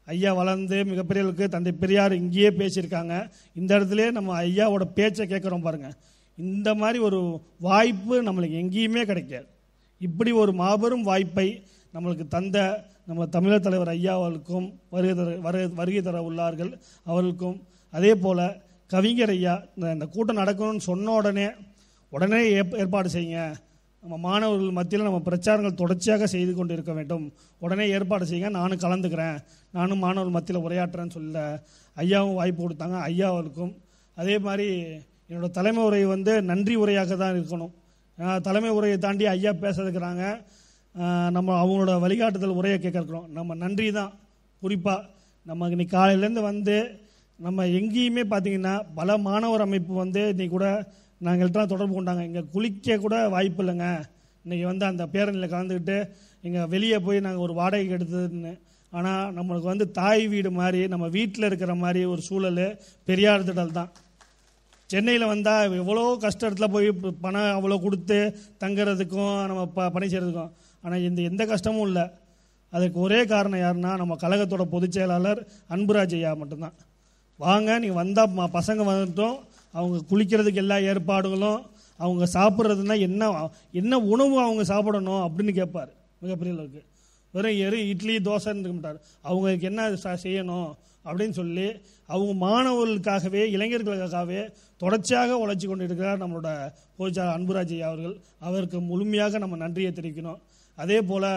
ஐயா 0.05 0.33
வளர்ந்து 0.33 0.83
மிகப்பெரியவர்களுக்கு 0.83 1.47
தந்தை 1.47 1.71
பெரியார் 1.71 2.13
இங்கேயே 2.15 2.49
பேசியிருக்காங்க. 2.49 3.29
இந்த 3.55 3.79
இடத்துலயே 3.79 4.11
நம்ம 4.11 4.41
ஐயாவோட 4.43 4.81
பேச்சை 4.93 5.27
கேட்குறோம் 5.27 5.61
பாருங்க. 5.61 5.93
இந்த 6.37 6.75
மாதிரி 6.75 6.99
ஒரு 6.99 7.41
வாய்ப்பு 7.59 8.23
நம்மளுக்கு 8.23 8.59
எங்கேயுமே 8.63 9.05
கிடைக்காது. 9.05 9.47
இப்படி 9.99 10.31
ஒரு 10.31 10.53
மாபெரும் 10.53 11.03
வாய்ப்பை 11.03 11.63
நம்மளுக்கு 11.93 12.27
தந்த 12.27 12.83
நம்ம 13.05 13.25
தமிழர் 13.25 13.61
தலைவர் 13.61 13.87
ஐயா 13.87 14.13
அவர்களுக்கும் 14.15 14.79
வருகை 14.89 15.15
தர 15.15 15.37
வருகை 15.37 15.67
வருகை 15.67 16.01
தர 16.01 16.19
உள்ளார்கள் 16.29 16.71
அவர்களுக்கும். 17.03 17.61
அதே 17.91 18.15
போல் 18.15 18.45
கவிஞர் 18.91 19.29
ஐயா 19.29 19.63
இந்த 19.75 19.93
இந்த 19.93 20.05
கூட்டம் 20.05 20.37
நடக்கணும்னு 20.37 20.77
சொன்ன 20.77 21.11
உடனே 21.11 21.49
உடனே 22.09 22.39
ஏப்- 22.51 22.77
ஏற்பாடு 22.77 23.09
செய்யுங்க. 23.09 23.55
நம்ம 24.01 24.17
மாணவர்கள் 24.17 24.71
மத்தியில் 24.71 25.05
நம்ம 25.05 25.21
பிரச்சாரங்கள் 25.25 25.73
தொடர்ச்சியாக 25.73 26.27
செய்து 26.27 26.53
கொண்டு 26.53 26.73
இருக்க 26.73 26.93
வேண்டும். 26.93 27.33
உடனே 27.59 27.89
ஏற்பாடு 27.89 28.25
செய்யுங்க. 28.25 28.49
நானும் 28.49 28.77
கலந்துக்கிறேன். 28.77 29.37
நானும் 29.71 29.99
மாணவர்கள் 29.99 30.33
மத்தியில் 30.33 30.61
உரையாற்றுறேன்னு 30.61 31.09
சொல்ல 31.09 31.63
ஐயாவும் 31.97 32.33
வாய்ப்பு 32.33 32.69
கொடுத்தாங்க. 32.69 32.97
ஐயாவிற்கும் 33.09 33.73
அதே 34.15 34.37
மாதிரி 34.37 34.83
என்னோடய 35.29 35.49
தலைமை 35.49 35.83
உரை 35.83 36.05
வந்து 36.05 36.41
நன்றி 36.41 36.75
உரையாக 36.75 37.17
தான் 37.17 37.35
இருக்கணும். 37.35 38.39
தலைமை 38.41 38.69
உரையை 38.69 38.97
தாண்டி 38.97 39.25
ஐயா 39.25 39.53
பேச 39.53 39.83
இருக்கிறாங்க 39.83 40.45
நம்ம 41.29 41.65
அவங்களோட 41.65 41.99
வழிகாட்டுதல் 41.99 42.49
உரையை 42.49 42.79
கேட்க 42.79 42.97
இருக்கிறோம் 42.97 43.31
நம்ம 43.31 43.53
நன்றி 43.53 43.91
தான். 43.91 44.11
குறிப்பாக 44.61 45.05
நம்ம 45.45 45.69
இன்னைக்கு 45.69 45.97
காலையிலேருந்து 45.97 46.41
வந்து 46.41 46.99
நம்ம 47.45 47.65
எங்கேயுமே 47.79 48.23
பார்த்தீங்கன்னா 48.31 48.73
பல 48.97 49.17
மாணவர் 49.27 49.63
அமைப்பு 49.65 49.93
வந்து 50.03 50.21
இன்னைக்கு 50.33 50.55
கூட 50.55 50.67
நாங்கள்ட்ட 51.27 51.63
தொடர்பு 51.71 51.93
கொண்டாங்க. 51.95 52.23
இங்கே 52.29 52.43
குளிக்க 52.53 52.97
கூட 53.05 53.15
வாய்ப்பு 53.35 53.61
இல்லைங்க. 53.63 53.87
இன்றைக்கி 54.45 54.65
வந்து 54.71 54.85
அந்த 54.89 55.03
பேரணியில் 55.13 55.53
கலந்துக்கிட்டு 55.53 55.97
இங்கே 56.47 56.61
வெளியே 56.73 56.97
போய் 57.07 57.25
நாங்கள் 57.25 57.45
ஒரு 57.45 57.53
வாடகைக்கு 57.59 57.97
எடுத்ததுன்னு. 57.97 58.53
ஆனால் 58.93 59.33
நம்மளுக்கு 59.37 59.67
வந்து 59.73 59.85
தாய் 59.99 60.23
வீடு 60.33 60.49
மாதிரி 60.59 60.81
நம்ம 60.93 61.05
வீட்டில் 61.17 61.47
இருக்கிற 61.49 61.73
மாதிரி 61.83 62.01
ஒரு 62.13 62.21
சூழல் 62.29 62.63
பெரியார் 63.09 63.47
திடல் 63.49 63.77
தான். 63.79 63.91
சென்னையில் 64.89 65.31
வந்தால் 65.33 65.75
எவ்வளோ 65.81 66.05
கஷ்டத்தில் 66.25 66.73
போய் 66.75 66.89
பணம் 67.25 67.55
அவ்வளோ 67.57 67.77
கொடுத்து 67.85 68.17
தங்குறதுக்கும் 68.63 69.35
நம்ம 69.51 69.61
ப 69.77 69.89
பணி 69.95 70.07
செய்கிறதுக்கும் 70.13 70.51
ஆனால் 70.83 71.05
இந்த 71.09 71.21
எந்த 71.29 71.43
கஷ்டமும் 71.51 71.87
இல்லை. 71.89 72.05
அதுக்கு 72.73 72.97
ஒரே 73.05 73.19
காரணம் 73.33 73.63
யாருன்னா 73.65 73.93
நம்ம 74.01 74.17
கழகத்தோட 74.23 74.63
பொதுச் 74.73 74.97
செயலாளர் 74.97 75.41
அன்புராஜ் 75.75 76.15
ஐயா 76.19 76.31
மட்டும்தான். 76.41 76.75
வாங்க 77.43 77.69
நீங்கள் 77.83 77.99
வந்தால் 78.01 78.53
பசங்க 78.57 78.81
வந்துட்டோம் 78.91 79.37
அவங்க 79.77 79.97
குளிக்கிறதுக்கு 80.11 80.61
எல்லா 80.63 80.77
ஏற்பாடுகளும் 80.91 81.61
அவங்க 82.05 82.23
சாப்பிட்றதுனா 82.37 82.95
என்ன 83.07 83.25
என்ன 83.81 83.99
உணவு 84.13 84.35
அவங்க 84.45 84.63
சாப்பிடணும் 84.71 85.23
அப்படின்னு 85.25 85.53
கேட்பார். 85.59 85.91
மிகப்பெரிய 86.23 86.53
அளவுக்கு. 86.55 86.81
வெறும் 87.33 87.59
எரு 87.65 87.77
இட்லி 87.91 88.15
தோசைன்னு 88.27 88.61
இருக்க 88.63 88.75
மாட்டார். 88.77 88.99
அவங்களுக்கு 89.29 89.67
என்ன 89.71 89.81
செய்யணும் 90.23 90.69
அப்படின்னு 91.05 91.35
சொல்லி 91.39 91.67
அவங்க 92.13 92.33
மாணவர்களுக்காகவே 92.45 93.41
இளைஞர்களுக்காகவே 93.55 94.41
தொடர்ச்சியாக 94.83 95.37
உழைச்சி 95.43 95.67
கொண்டு 95.67 95.87
இருக்கிறார் 95.87 96.21
நம்மளோட 96.23 96.49
பொதுச்சாளர் 96.99 97.35
அன்புராஜ் 97.37 97.73
ஐயா 97.75 97.87
அவர்கள். 97.91 98.15
அவருக்கு 98.47 98.77
முழுமையாக 98.89 99.39
நம்ம 99.43 99.59
நன்றியை 99.63 99.91
தெரிவிக்கணும். 99.99 100.39
அதே 100.83 100.97
போல் 101.09 101.29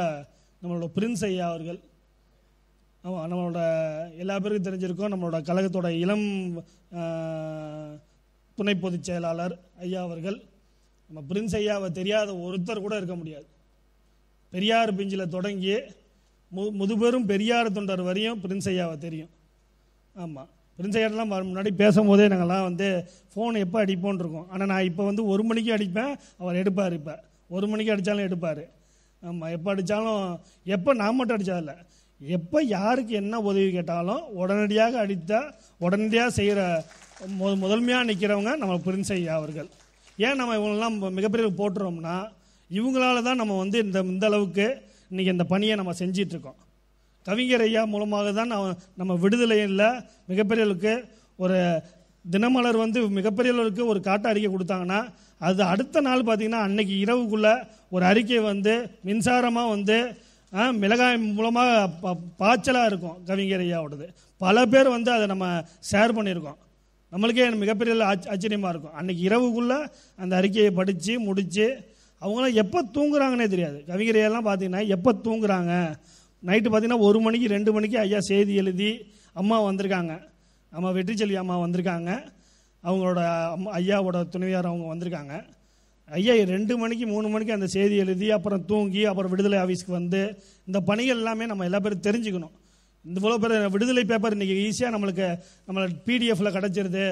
நம்மளோட 0.62 0.88
பிரின்ஸ் 0.96 1.24
ஐயா 1.30 1.46
அவர்கள் 1.52 1.80
ஆமாம் 3.04 3.26
நம்மளோட 3.30 3.60
எல்லா 4.22 4.34
பேருக்கும் 4.42 4.66
தெரிஞ்சிருக்கோம். 4.66 5.12
நம்மளோட 5.12 5.38
கழகத்தோட 5.48 5.88
இளம் 6.02 6.28
துணை 8.58 8.74
பொதுச் 8.84 9.06
செயலாளர் 9.08 9.54
ஐயா 9.84 10.00
அவர்கள். 10.06 10.38
நம்ம 11.08 11.22
பிரின்ஸ் 11.30 11.56
ஐயாவை 11.58 11.88
தெரியாத 11.98 12.30
ஒருத்தர் 12.46 12.84
கூட 12.84 12.94
இருக்க 13.00 13.14
முடியாது. 13.20 13.46
பெரியார் 14.52 14.96
பிஞ்சில் 14.98 15.32
தொடங்கி 15.36 15.74
மு 16.52 16.62
முதுபெரும் 16.80 17.26
பெரியார் 17.32 17.74
தொண்டர் 17.76 18.02
வரையும் 18.08 18.40
பிரின்ஸ் 18.44 18.68
ஐயாவை 18.72 18.96
தெரியும். 19.06 19.30
ஆமாம் 20.16 20.48
பிரின்ஸ் 20.78 20.98
ஐயாட்டெலாம் 20.98 21.32
முன்னாடி 21.50 21.70
பேசும்போதே 21.82 22.28
நாங்கள்லாம் 22.32 22.66
வந்து 22.68 22.88
ஃபோன் 23.32 23.56
எப்போ 23.64 23.78
அடிப்போன்னு 23.84 24.22
இருக்கோம். 24.24 24.48
ஆனால் 24.52 24.70
நான் 24.72 24.88
இப்போ 24.90 25.02
வந்து 25.10 25.22
ஒரு 25.32 25.42
மணிக்கு 25.50 25.70
அடிப்பேன் 25.76 26.12
அவர் 26.42 26.60
எடுப்பார் 26.62 26.96
இப்போ. 27.00 27.16
ஒரு 27.56 27.66
மணிக்கு 27.72 27.92
அடித்தாலும் 27.94 28.26
எடுப்பார். 28.28 28.64
ஆமாம் 29.22 29.52
எப்போ 29.56 29.68
அடித்தாலும் 29.74 30.22
எப்போ 30.76 30.90
நான் 31.02 31.16
மட்டும் 31.18 31.36
அடித்ததில்லை 31.36 31.76
எப்போ 32.32 32.58
யாருக்கு 32.76 33.14
என்ன 33.22 33.40
உதவி 33.40 33.70
கேட்டாலும் 33.70 34.22
உடனடியாக 34.40 34.98
அடித்த 35.04 35.32
உடனடியாக 35.80 36.30
செய்கிற 36.38 36.60
மு 37.38 37.48
முதன்மையாக 37.62 38.08
நிற்கிறவங்க 38.10 38.52
நம்ம 38.62 38.74
பிரின்ஸ் 38.86 39.12
ஐயா 39.16 39.34
அவர்கள். 39.40 39.68
ஏன் 40.18 40.38
நம்ம 40.40 40.54
இவங்களெல்லாம் 40.58 40.96
மிகப்பெரிய 41.18 41.50
போட்டுறோம்னா 41.60 42.16
இவங்களால 42.70 43.22
தான் 43.22 43.40
நம்ம 43.42 43.56
வந்து 43.62 43.78
இந்த 43.84 43.98
இந்த 44.12 44.26
அளவுக்கு 44.30 44.66
இன்றைக்கி 45.10 45.30
இந்த 45.34 45.46
பணியை 45.52 45.74
நம்ம 45.80 45.92
செஞ்சிட்ருக்கோம். 46.02 46.58
கவிஞர் 47.26 47.64
ஐயா 47.66 47.82
மூலமாக 47.92 48.32
தான் 48.32 48.50
நம்ம 48.52 48.72
நம்ம 49.00 49.12
விடுதலையில் 49.24 49.84
மிகப்பெரியவர்களுக்கு 50.30 50.94
ஒரு 51.38 51.58
தினமலர் 52.24 52.82
வந்து 52.84 52.98
மிகப்பெரியவர்களுக்கு 53.18 53.84
ஒரு 53.92 54.00
காட்டு 54.00 54.26
அறிக்கை 54.30 54.50
கொடுத்தாங்கன்னா 54.50 55.00
அது 55.40 55.62
அடுத்த 55.64 56.00
நாள் 56.00 56.28
பார்த்தீங்கன்னா 56.28 56.62
அன்னைக்கு 56.66 56.94
இரவுக்குள்ளே 57.04 57.54
ஒரு 57.88 58.04
அறிக்கை 58.04 58.38
வந்து 58.52 58.74
மின்சாரமாக 59.08 59.72
வந்து 59.74 59.98
மிளகாய் 60.54 61.18
மூலமாக 61.18 61.88
ப 61.88 62.16
பாய்ச்சலாக 62.38 62.84
இருக்கும் 62.84 63.24
கவிஞர் 63.24 63.60
ஐயாவோடது. 63.60 64.08
பல 64.38 64.66
பேர் 64.66 64.88
வந்து 64.88 65.12
அதை 65.12 65.26
நம்ம 65.26 65.58
ஷேர் 65.92 66.12
பண்ணியிருக்கோம். 66.12 66.54
நம்மளுக்கே 67.12 67.56
மிகப்பெரிய 67.56 68.06
ஆச்ச- 68.06 68.30
இருக்கும். 68.48 68.92
அன்னைக்கு 68.92 69.28
இரவுக்குள்ளே 69.28 69.86
அந்த 70.16 70.36
அறிக்கையை 70.36 70.70
படித்து 70.70 71.20
முடித்து 71.20 71.94
அவங்களாம் 72.20 72.52
எப்போ 72.52 72.84
தூங்குறாங்கன்னே 72.94 73.48
தெரியாது. 73.48 73.84
கவிஞர் 73.86 74.14
ஐயாலாம் 74.14 74.46
பார்த்தீங்கன்னா 74.46 74.86
எப்போ 74.86 75.12
தூங்குறாங்க? 75.24 75.94
நைட்டு 76.46 76.68
பார்த்தீங்கன்னா 76.70 76.98
ஒரு 76.98 77.20
மணிக்கு 77.20 77.48
ரெண்டு 77.48 77.72
மணிக்கு 77.72 77.98
ஐயா 77.98 78.20
செய்தி 78.20 78.54
எழுதி 78.54 79.12
அம்மா 79.32 79.62
வந்திருக்காங்க. 79.62 80.20
அம்மா 80.70 80.90
வெற்றிச்செல்வி 80.90 81.34
அம்மா 81.34 81.58
வந்திருக்காங்க. 81.58 82.32
அவங்களோட 82.84 83.50
அம்மா 83.50 83.76
ஐயாவோட 83.76 84.28
துணைவியார் 84.28 84.66
அவங்க 84.66 84.94
வந்திருக்காங்க. 84.94 85.44
ஐயா 86.08 86.44
ரெண்டு 86.46 86.76
மணிக்கு 86.76 87.06
மூணு 87.06 87.28
மணிக்கு 87.28 87.52
அந்த 87.52 87.66
செய்தி 87.66 87.96
எழுதி 87.96 88.30
அப்புறம் 88.30 88.64
தூங்கி 88.64 89.04
அப்புறம் 89.04 89.30
விடுதலை 89.30 89.58
ஆஃபீஸ்க்கு 89.58 89.90
வந்து 89.90 90.20
இந்த 90.66 90.80
பணிகள் 90.80 91.16
எல்லாமே 91.16 91.46
நம்ம 91.46 91.64
எல்லா 91.64 91.78
பேரும் 91.78 92.00
தெரிஞ்சுக்கணும். 92.00 92.54
இந்த 93.04 93.20
இவ்வளோ 93.20 93.38
பேர் 93.38 93.68
விடுதலை 93.68 94.04
பேப்பர் 94.04 94.36
இன்றைக்கி 94.36 94.56
ஈஸியாக 94.64 94.92
நம்மளுக்கு 94.94 95.26
நம்மளை 95.68 95.86
பிடிஎஃப்பில் 96.06 96.56
கிடச்சிருது. 96.56 97.06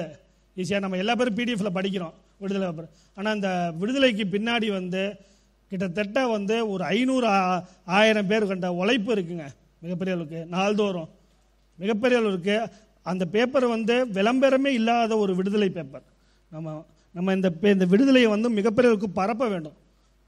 ஈஸியாக 0.57 0.79
நம்ம 0.79 0.97
எல்லா 0.97 1.15
பேரும் 1.15 1.35
பிடிஎஃப்பில் 1.35 1.75
படிக்கிறோம் 1.75 2.13
விடுதலை 2.37 2.67
பேப்பர் 2.67 2.87
ஆனால் 3.17 3.33
அந்த 3.33 3.49
விடுதலைக்கு 3.79 4.23
பின்னாடி 4.27 4.71
வந்து 4.71 5.03
கிட்டத்தட்ட 5.71 6.27
வந்து 6.27 6.69
ஒரு 6.69 6.83
ஐநூறு 6.85 7.27
ஆ- 7.27 7.63
ஆயிரம் 7.91 8.27
பேர் 8.27 8.47
கண்ட 8.47 8.73
உழைப்பு 8.73 9.15
இருக்குங்க 9.15 9.45
மிகப்பெரிய 9.81 10.15
அளவுக்கு 10.15 10.45
நாள்தோறும். 10.49 11.09
மிகப்பெரிய 11.79 12.19
அளவுக்கு 12.19 12.55
அந்த 13.05 13.25
பேப்பர் 13.25 13.65
வந்து 13.67 14.05
விளம்பரமே 14.07 14.71
இல்லாத 14.71 15.17
ஒரு 15.17 15.35
விடுதலை 15.35 15.69
பேப்பர் 15.69 16.05
நம்ம 16.51 16.75
நம்ம 17.13 17.33
இந்த 17.33 17.53
பே- 17.61 17.71
இந்த 17.71 17.85
விடுதலையை 17.85 18.29
வந்து 18.29 18.51
மிகப்பெரியவர்களுக்கு 18.51 19.13
பரப்ப 19.13 19.47
வேண்டும். 19.47 19.73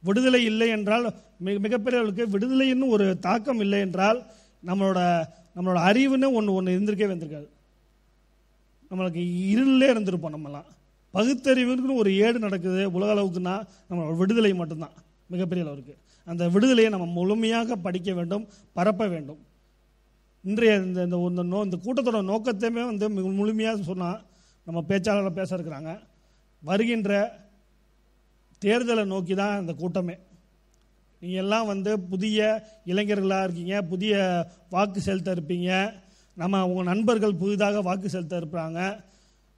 விடுதலை 0.03 0.43
இல்லை 0.43 0.69
என்றால் 0.69 1.13
மிக 1.39 1.59
மிகப்பெரிய 1.59 2.01
அளவுக்கு 2.01 2.39
விடுதலைன்னு 2.39 2.87
ஒரு 2.87 3.19
தாக்கம் 3.19 3.59
இல்லை 3.59 3.79
என்றால் 3.79 4.23
நம்மளோட 4.65 5.23
நம்மளோட 5.55 5.79
அறிவுன்னு 5.79 6.31
ஒன்று 6.31 6.53
ஒன்று 6.53 6.79
இருந்திருக்கே 6.79 7.07
வந்திருக்காது 7.07 7.47
நம்மளுக்கு 8.91 9.47
இருளே 9.47 9.93
இருந்திருப்போம் 9.93 10.35
நம்மலாம் 10.37 10.63
பகுத்தறிவுன்னு 11.13 11.95
ஒரு 11.95 12.15
ஏடு 12.15 12.39
நடக்குது 12.39 12.91
உலக 12.91 13.13
அளவுக்குன்னா 13.13 13.67
நம்மளோட 13.89 14.17
விடுதலை 14.17 14.53
மட்டும்தான் 14.53 14.91
மிகப்பெரிய 15.27 15.65
அளவுக்கு 15.65 15.97
அந்த 16.25 16.49
விடுதலையை 16.49 16.91
நம்ம 16.91 17.05
முழுமையாக 17.05 17.75
படிக்க 17.75 18.13
வேண்டும் 18.13 18.47
பரப்ப 18.73 19.07
வேண்டும். 19.07 19.37
இன்றைய 20.43 20.75
இந்த 20.75 21.03
இந்த 21.03 21.17
ஒரு- 21.17 21.43
நோ 21.43 21.61
இந்த 21.63 21.77
கூட்டத்தோட 21.83 22.23
நோக்கத்தையுமே 22.23 22.85
வந்து 22.85 23.09
மிக 23.09 23.27
முழுமையாக 23.27 23.83
சொன்னால் 23.83 24.21
நம்ம 24.65 24.83
பேச்சாளராக 24.87 25.29
பேச 25.29 25.57
இருக்கிறாங்க. 25.57 25.99
வருகின்ற 26.69 27.11
தேர்தலை 28.61 29.03
நோக்கி 29.13 29.33
தான் 29.41 29.59
இந்த 29.61 29.73
கூட்டமே. 29.81 30.15
நீங்கள் 31.21 31.41
எல்லாம் 31.43 31.67
வந்து 31.71 31.91
புதிய 32.11 32.39
இளைஞர்களாக 32.91 33.45
இருக்கீங்க 33.45 33.75
புதிய 33.91 34.13
வாக்கு 34.75 34.99
செலுத்த 35.07 35.35
இருப்பீங்க. 35.37 35.69
நம்ம 36.37 36.61
உங்கள் 36.69 36.89
நண்பர்கள் 36.91 37.39
புதிதாக 37.41 37.81
வாக்கு 37.89 38.07
செலுத்த 38.15 38.41
இருப்பாங்க. 38.41 38.79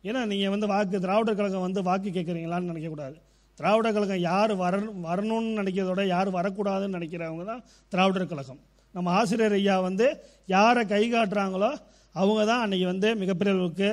ஏன்னா 0.04 0.22
நீங்கள் 0.32 0.54
வந்து 0.54 0.68
வாக்கு 0.74 0.98
திராவிடர் 1.06 1.38
கழகம் 1.40 1.66
வந்து 1.68 1.82
வாக்கு 1.90 2.10
கேட்குறீங்களான்னு 2.18 2.72
நினைக்கக்கூடாது 2.72 3.18
திராவிடர் 3.60 3.96
கழகம் 3.96 4.24
யார் 4.30 4.52
வர 4.64 4.78
வரணும்னு 5.08 5.58
நினைக்கிறதோட 5.60 6.02
யார் 6.16 6.30
வரக்கூடாதுன்னு 6.38 6.98
நினைக்கிறவங்க 6.98 7.46
தான் 7.52 7.64
திராவிடர் 7.94 8.32
கழகம். 8.34 8.60
நம்ம 8.96 9.08
ஆசிரியர் 9.20 9.56
ஐயா 9.60 9.76
வந்து 9.88 10.08
யாரை 10.56 10.84
கை 10.92 11.04
காட்டுறாங்களோ 11.16 11.72
அவங்க 12.16 12.42
தான் 12.52 12.62
அன்றைக்கி 12.66 12.86
வந்து 12.92 13.10
மிகப்பெரிய 13.22 13.56
அளவுக்கு 13.56 13.90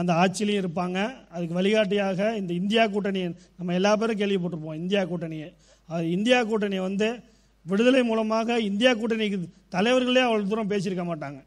அந்த 0.00 0.12
ஆட்சியிலையும் 0.22 0.62
இருப்பாங்க. 0.62 0.98
அதுக்கு 1.34 1.58
வழிகாட்டியாக 1.58 2.30
இந்த 2.40 2.52
இந்தியா 2.60 2.84
கூட்டணி 2.94 3.22
நம்ம 3.58 3.74
எல்லா 3.80 3.92
பேரும் 4.00 4.20
கேள்விப்பட்டிருப்போம். 4.22 4.78
இந்தியா 4.82 5.02
கூட்டணியை. 5.10 5.50
அது 5.90 6.06
இந்தியா 6.16 6.38
கூட்டணி 6.50 6.78
வந்து 6.88 7.10
விடுதலை 7.66 8.02
மூலமாக 8.08 8.58
இந்தியா 8.70 8.90
கூட்டணிக்கு 9.02 9.38
தலைவர்களே 9.76 10.24
அவ்வளோ 10.26 10.48
தூரம் 10.50 10.72
பேசியிருக்க 10.72 11.04
மாட்டாங்க. 11.08 11.40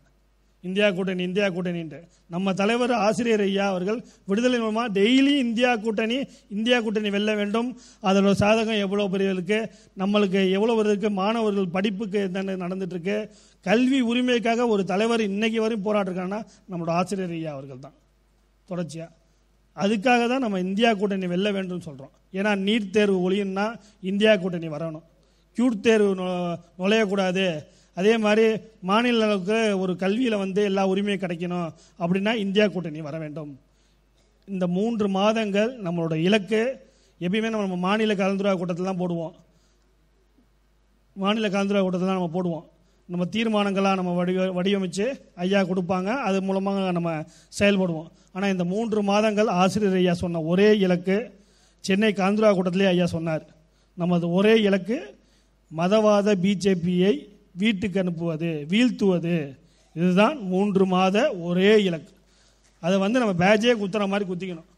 இந்தியா 0.63 0.87
கூட்டணி 0.97 1.23
இந்தியா 1.27 1.45
கூட்டணின்ட்டு. 1.53 1.99
நம்ம 2.33 2.53
தலைவர் 2.59 2.91
ஆசிரியர் 3.05 3.43
ஐயா 3.45 3.65
அவர்கள் 3.71 3.99
விடுதலை 4.29 4.57
மூலமாக 4.63 4.93
டெய்லி 4.97 5.33
இந்தியா 5.45 5.71
கூட்டணி 5.85 6.17
இந்தியா 6.55 6.77
கூட்டணி 6.85 7.09
வெல்ல 7.15 7.31
வேண்டும். 7.39 7.69
அதோட 8.07 8.33
சாதகம் 8.43 8.81
எவ்வளோ 8.85 9.07
பெரியவர்களுக்கு 9.13 9.59
நம்மளுக்கு 10.01 10.41
எவ்வளோ 10.57 10.75
இருக்குது 10.83 11.17
மாணவர்கள் 11.21 11.73
படிப்புக்கு 11.77 12.19
என்ன 12.27 12.57
நடந்துட்டுருக்கு 12.65 13.17
கல்வி 13.65 14.01
உரிமைக்காக 14.11 14.67
ஒரு 14.75 14.85
தலைவர் 14.91 15.27
இன்னைக்கு 15.31 15.59
வரையும் 15.65 15.87
போராட்டிருக்காங்கன்னா 15.87 16.43
நம்மளோட 16.69 16.93
ஆசிரியர் 16.99 17.35
ஐயா 17.39 17.53
அவர்கள் 17.57 17.83
தான். 17.87 17.97
தொடர்ச்சியாக 18.71 19.09
அதுக்காக 19.83 20.21
தான் 20.31 20.43
நம்ம 20.45 20.59
இந்தியா 20.67 20.89
கூட்டணி 20.99 21.27
வெல்ல 21.33 21.47
வேண்டும் 21.57 21.85
சொல்கிறோம் 21.87 22.13
ஏன்னா 22.37 22.51
நீட் 22.67 22.93
தேர்வு 22.95 23.17
ஒழியணும்னா 23.27 23.65
இந்தியா 24.09 24.31
கூட்டணி 24.41 24.67
வரணும். 24.73 25.05
கியூட் 25.57 25.85
தேர்வு 25.85 26.09
நுழையக்கூடாது. 26.81 27.45
அதே 27.99 28.13
மாதிரி 28.25 28.45
மாநில 28.89 29.25
அளவுக்கு 29.27 29.57
ஒரு 29.83 29.93
கல்வியில் 30.03 30.41
வந்து 30.43 30.61
எல்லா 30.69 30.83
உரிமையும் 30.91 31.23
கிடைக்கணும் 31.23 31.69
அப்படின்னா 32.03 32.33
இந்தியா 32.43 32.65
கூட்டணி 32.75 33.01
வர 33.07 33.15
வேண்டும். 33.23 33.51
இந்த 34.47 34.65
மூன்று 34.77 35.07
மாதங்கள் 35.17 35.71
நம்மளோட 35.87 36.15
இலக்கு. 36.27 36.61
எப்பயுமே 37.25 37.49
நம்ம 37.55 37.79
மாநில 37.87 38.13
கலந்துரையா 38.21 38.53
கூட்டத்தில் 38.59 38.89
தான் 38.89 39.01
போடுவோம். 39.01 39.33
மாநில 41.23 41.47
கலந்துரையா 41.55 41.83
கூட்டத்தில் 41.83 42.11
தான் 42.11 42.19
நம்ம 42.19 42.33
போடுவோம். 42.37 42.65
நம்ம 43.11 43.23
தீர்மானங்களாக 43.35 43.99
நம்ம 43.99 44.11
வடிவ 44.17 44.43
வடிவமைச்சு 44.57 45.05
ஐயா 45.43 45.61
கொடுப்பாங்க. 45.69 46.09
அது 46.27 46.37
மூலமாக 46.47 46.91
நம்ம 46.97 47.09
செயல்படுவோம். 47.59 48.09
ஆனால் 48.35 48.51
இந்த 48.53 48.65
மூன்று 48.73 48.99
மாதங்கள் 49.09 49.49
ஆசிரியர் 49.61 49.97
ஐயா 50.01 50.13
சொன்ன 50.21 50.41
ஒரே 50.51 50.67
இலக்கு 50.85 51.17
சென்னை 51.87 52.11
காந்திரா 52.19 52.49
கூட்டத்திலே 52.57 52.87
ஐயா 52.91 53.07
சொன்னார். 53.15 53.43
நமது 54.01 54.25
ஒரே 54.37 54.53
இலக்கு 54.67 54.97
மதவாத 55.79 56.35
பிஜேபியை 56.43 57.13
வீட்டுக்கு 57.63 58.01
அனுப்புவது 58.03 58.51
வீழ்த்துவது. 58.73 59.35
இதுதான் 59.95 60.37
மூன்று 60.51 60.83
மாத 60.93 61.17
ஒரே 61.47 61.73
இலக்கு. 61.87 62.13
அதை 62.85 62.95
வந்து 63.05 63.21
நம்ம 63.23 63.33
பேஜே 63.43 63.73
குத்துற 63.81 64.07
மாதிரி 64.13 64.25
குத்திக்கணும். 64.29 64.69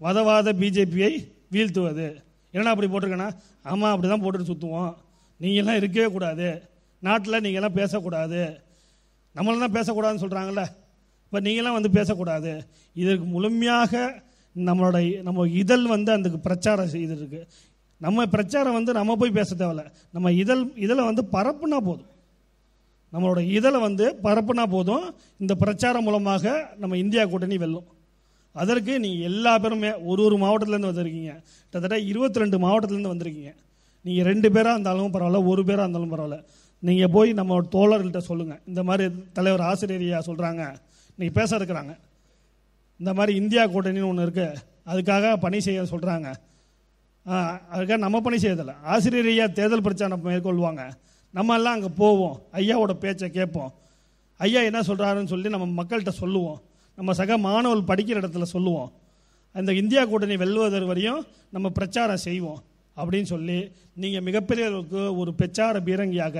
மதவாத 0.00 0.54
பிஜேபியை 0.62 1.12
வீழ்த்துவது. 1.54 2.06
என்னடா 2.54 2.72
அப்படி 2.74 2.88
போட்டிருக்கேன்னா 2.92 3.30
ஆமாம் 3.70 3.92
அப்படி 3.92 4.08
தான் 4.12 4.24
போட்டுட்டு 4.24 4.50
சுற்றுவோம் 4.52 4.92
நீங்கள்லாம் 5.40 5.80
இருக்கவே 5.80 6.08
கூடாது. 6.16 6.48
நாட்டில் 7.06 7.42
நீங்கள்லாம் 7.44 7.78
பேசக்கூடாது. 7.80 8.40
நம்மளெல்லாம் 9.36 9.76
பேசக்கூடாதுன்னு 9.78 10.24
சொல்கிறாங்கல்ல 10.24 10.64
இப்போ 11.26 11.38
நீங்களாம் 11.46 11.78
வந்து 11.78 11.90
பேசக்கூடாது. 11.98 12.52
இதற்கு 13.02 13.24
முழுமையாக 13.34 13.92
நம்மளோட 14.56 14.98
நம்ம 15.28 15.46
இதழ் 15.62 15.86
வந்து 15.94 16.10
அதுக்கு 16.16 16.38
பிரச்சாரம் 16.48 16.92
செய்திருக்கு. 16.92 17.40
நம்ம 18.04 18.26
பிரச்சாரம் 18.34 18.76
வந்து 18.78 18.92
நம்ம 18.98 19.16
போய் 19.20 19.36
பேச 19.38 19.50
தேவையில்ல. 19.60 19.82
நம்ம 20.14 20.32
இதழ் 20.42 20.62
இதழை 20.84 21.02
வந்து 21.10 21.22
பரப்புனா 21.36 21.78
போதும். 21.88 22.10
நம்மளோட 23.14 23.40
இதழை 23.58 23.78
வந்து 23.86 24.06
பரப்புனா 24.26 24.64
போதும். 24.76 25.04
இந்த 25.42 25.54
பிரச்சாரம் 25.62 26.06
மூலமாக 26.06 26.54
நம்ம 26.82 26.96
இந்தியா 27.04 27.22
கூட்டணி 27.32 27.56
வெல்லும். 27.62 27.86
அதற்கு 28.62 28.92
நீங்கள் 29.04 29.26
எல்லா 29.30 29.52
பேருமே 29.62 29.90
ஒரு 30.10 30.20
ஒரு 30.26 30.36
மாவட்டத்துலேருந்து 30.42 30.92
வந்திருக்கீங்க. 30.92 31.32
கிட்டத்தட்ட 31.64 31.96
இருபத்தி 32.10 32.42
ரெண்டு 32.42 32.58
மாவட்டத்துலேருந்து 32.64 33.14
வந்திருக்கீங்க. 33.14 33.52
நீங்கள் 34.06 34.28
ரெண்டு 34.30 34.48
பேராக 34.54 34.76
இருந்தாலும் 34.76 35.12
பரவாயில்ல 35.14 35.40
ஒரு 35.52 35.64
பேராக 35.68 35.84
இருந்தாலும் 35.86 36.12
பரவாயில்ல. 36.14 36.38
நீங்கள் 36.86 37.12
போய் 37.14 37.30
நம்ம 37.40 37.60
தோழர்கள்ட்ட 37.74 38.20
சொல்லுங்கள் 38.30 38.60
இந்த 38.70 38.80
மாதிரி 38.88 39.04
தலைவர் 39.36 39.64
ஆசிரியரையா 39.70 40.18
சொல்கிறாங்க 40.28 40.62
இன்னைக்கு 41.14 41.34
பேச 41.40 41.50
இருக்கிறாங்க. 41.58 41.92
இந்த 43.00 43.10
மாதிரி 43.18 43.32
இந்தியா 43.42 43.62
கூட்டணின்னு 43.74 44.10
ஒன்று 44.10 44.26
இருக்குது 44.26 44.60
அதுக்காக 44.90 45.32
பணி 45.44 45.58
செய்ய 45.66 45.80
சொல்கிறாங்க 45.92 46.28
அதுக்காக 47.74 47.98
நம்ம 48.04 48.20
பணி 48.26 48.36
செய்யறதில்ல. 48.42 48.74
ஆசிரியர் 48.92 49.30
ஐயா 49.32 49.46
தேர்தல் 49.58 49.84
பிரச்சாரம் 49.86 50.24
மேற்கொள்வாங்க. 50.26 50.82
நம்ம 51.36 51.54
எல்லாம் 51.58 51.76
அங்கே 51.76 51.90
போவோம். 52.02 52.36
ஐயாவோட 52.58 52.92
பேச்சை 53.04 53.28
கேட்போம். 53.38 53.72
ஐயா 54.44 54.60
என்ன 54.68 54.80
சொல்கிறாருன்னு 54.88 55.32
சொல்லி 55.32 55.48
நம்ம 55.54 55.66
மக்கள்கிட்ட 55.80 56.12
சொல்லுவோம். 56.22 56.60
நம்ம 56.98 57.12
சக 57.20 57.38
மாணவர்கள் 57.46 57.90
படிக்கிற 57.90 58.16
இடத்துல 58.22 58.46
சொல்லுவோம். 58.54 58.90
அந்த 59.58 59.70
இந்தியா 59.82 60.02
கூட்டணி 60.04 60.36
வெல்வதற்கு 60.42 60.92
வரையும் 60.92 61.20
நம்ம 61.54 61.66
பிரச்சாரம் 61.78 62.24
செய்வோம். 62.28 62.60
அப்படின்னு 63.00 63.28
சொல்லி 63.34 63.58
நீங்கள் 64.02 64.24
மிகப்பெரிய 64.28 64.66
அளவுக்கு 64.70 65.00
ஒரு 65.20 65.30
பிரச்சார 65.40 65.80
பீரங்கியாக 65.88 66.36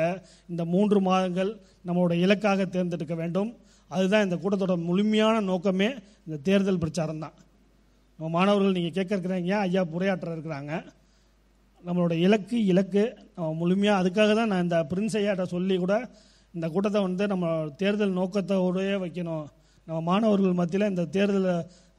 இந்த 0.50 0.62
மூன்று 0.74 1.00
மாதங்கள் 1.08 1.50
நம்மளோட 1.86 2.14
இலக்காக 2.24 2.66
தேர்ந்தெடுக்க 2.74 3.14
வேண்டும். 3.22 3.50
அதுதான் 3.90 4.24
இந்த 4.26 4.36
கூட்டத்தோட 4.42 4.74
முழுமையான 4.88 5.40
நோக்கமே 5.50 5.88
இந்த 6.26 6.36
தேர்தல் 6.48 6.82
பிரச்சாரம் 6.84 7.24
தான். 7.24 7.34
நம்ம 8.18 8.28
மாணவர்கள் 8.36 8.76
நீங்கள் 8.78 8.96
கேட்க 8.96 9.10
இருக்கிறீங்க 9.14 9.56
ஐயா 9.66 9.82
உரையாற்ற 9.96 10.28
இருக்கிறாங்க? 10.36 10.72
நம்மளோட 11.84 12.14
இலக்கு 12.26 12.58
இலக்கு 12.72 13.02
நம்ம 13.36 13.50
முழுமையாக 13.60 14.00
அதுக்காக 14.02 14.30
தான் 14.38 14.50
நான் 14.52 14.64
இந்த 14.66 14.78
பிரின்ஸ் 14.90 15.16
ஐயாட்ட 15.20 15.44
சொல்லி 15.54 15.74
கூட 15.82 15.94
இந்த 16.54 16.66
கூட்டத்தை 16.74 17.00
வந்து 17.06 17.24
நம்ம 17.32 17.46
தேர்தல் 17.80 18.16
நோக்கத்தோடயே 18.20 18.94
வைக்கணும். 19.02 19.44
நம்ம 19.86 19.98
மாணவர்கள் 20.10 20.58
மத்தியில் 20.60 20.90
இந்த 20.92 21.04
தேர்தல் 21.16 21.50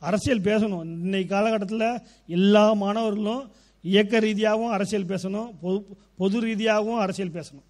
அரசியல் 0.02 0.48
பேசணும். 0.50 0.84
இன்னைக்கு 1.06 1.30
காலகட்டத்தில் 1.36 2.02
எல்லா 2.38 2.66
மாணவர்களும் 2.84 3.44
இயக்க 3.84 4.20
ரீதியாகவும் 4.20 4.74
அரசியல் 4.78 5.10
பேசணும் 5.12 5.50
பொது 5.64 5.80
பொது 6.22 6.38
ரீதியாகவும் 6.48 7.00
அரசியல் 7.06 7.36
பேசணும். 7.38 7.66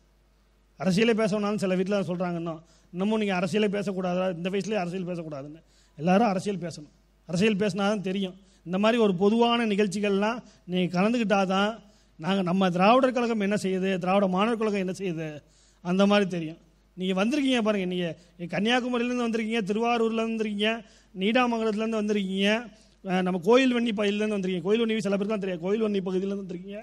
அரசியலே 0.80 1.14
பேசணும்னாலும் 1.22 1.62
சில 1.64 1.76
வீட்டில் 1.76 2.08
சொல்கிறாங்க 2.10 2.38
இன்னும். 2.42 2.62
இன்னமும் 2.94 3.20
நீங்கள் 3.22 3.40
அரசியலே 3.40 3.70
பேசக்கூடாதா? 3.78 4.26
இந்த 4.38 4.50
வயசுலேயே 4.54 4.80
அரசியல் 4.84 5.10
பேசக்கூடாதுன்னு. 5.10 5.62
எல்லாரும் 5.98 6.30
அரசியல் 6.34 6.62
பேசணும். 6.66 6.94
அரசியல் 7.30 7.60
பேசினா 7.64 7.86
தான் 7.92 8.06
தெரியும். 8.10 8.36
இந்த 8.66 8.78
மாதிரி 8.84 8.98
ஒரு 9.06 9.14
பொதுவான 9.24 9.66
நிகழ்ச்சிகள்லாம் 9.74 10.40
நீங்கள் 10.72 10.94
கலந்துக்கிட்டால் 10.98 11.52
தான் 11.56 11.72
நாங்கள் 12.20 12.48
நம்ம 12.50 12.70
திராவிடர் 12.70 13.16
கழகம் 13.18 13.46
என்ன 13.48 13.58
செய்யுது? 13.64 13.90
திராவிட 14.04 14.28
மாணவர் 14.28 14.62
கழகம் 14.62 14.84
என்ன 14.86 14.94
செய்யுது? 15.02 15.28
அந்த 15.84 16.06
மாதிரி 16.06 16.30
தெரியும். 16.30 16.60
நீங்கள் 16.98 17.20
வந்திருக்கீங்க 17.22 17.62
பாருங்கள் 17.68 17.92
நீங்கள் 17.94 18.50
கன்னியாகுமரியிலேருந்து 18.54 19.28
வந்திருக்கீங்க 19.28 19.62
திருவாரூர்லேருந்து 19.70 20.34
வந்திருக்கீங்க 20.36 20.72
நீடாமங்கலத்துலேருந்து 21.16 22.02
வந்திருக்கீங்க 22.02 22.50
நம்ம 23.28 23.38
கோயில் 23.48 23.74
வண்ணி 23.76 23.92
பகுதியிலேருந்து 23.98 24.38
வந்திருக்கீங்க. 24.38 24.66
கோயில் 24.68 24.82
வண்ணி 24.84 25.04
சில 25.06 25.16
பேருக்கு 25.16 25.36
தான் 25.36 25.46
தெரியும் 25.46 25.64
கோயில் 25.66 25.84
வண்ணி 25.86 26.00
பகுதியிலேருந்து 26.08 26.44
வந்திருக்கீங்க. 26.44 26.80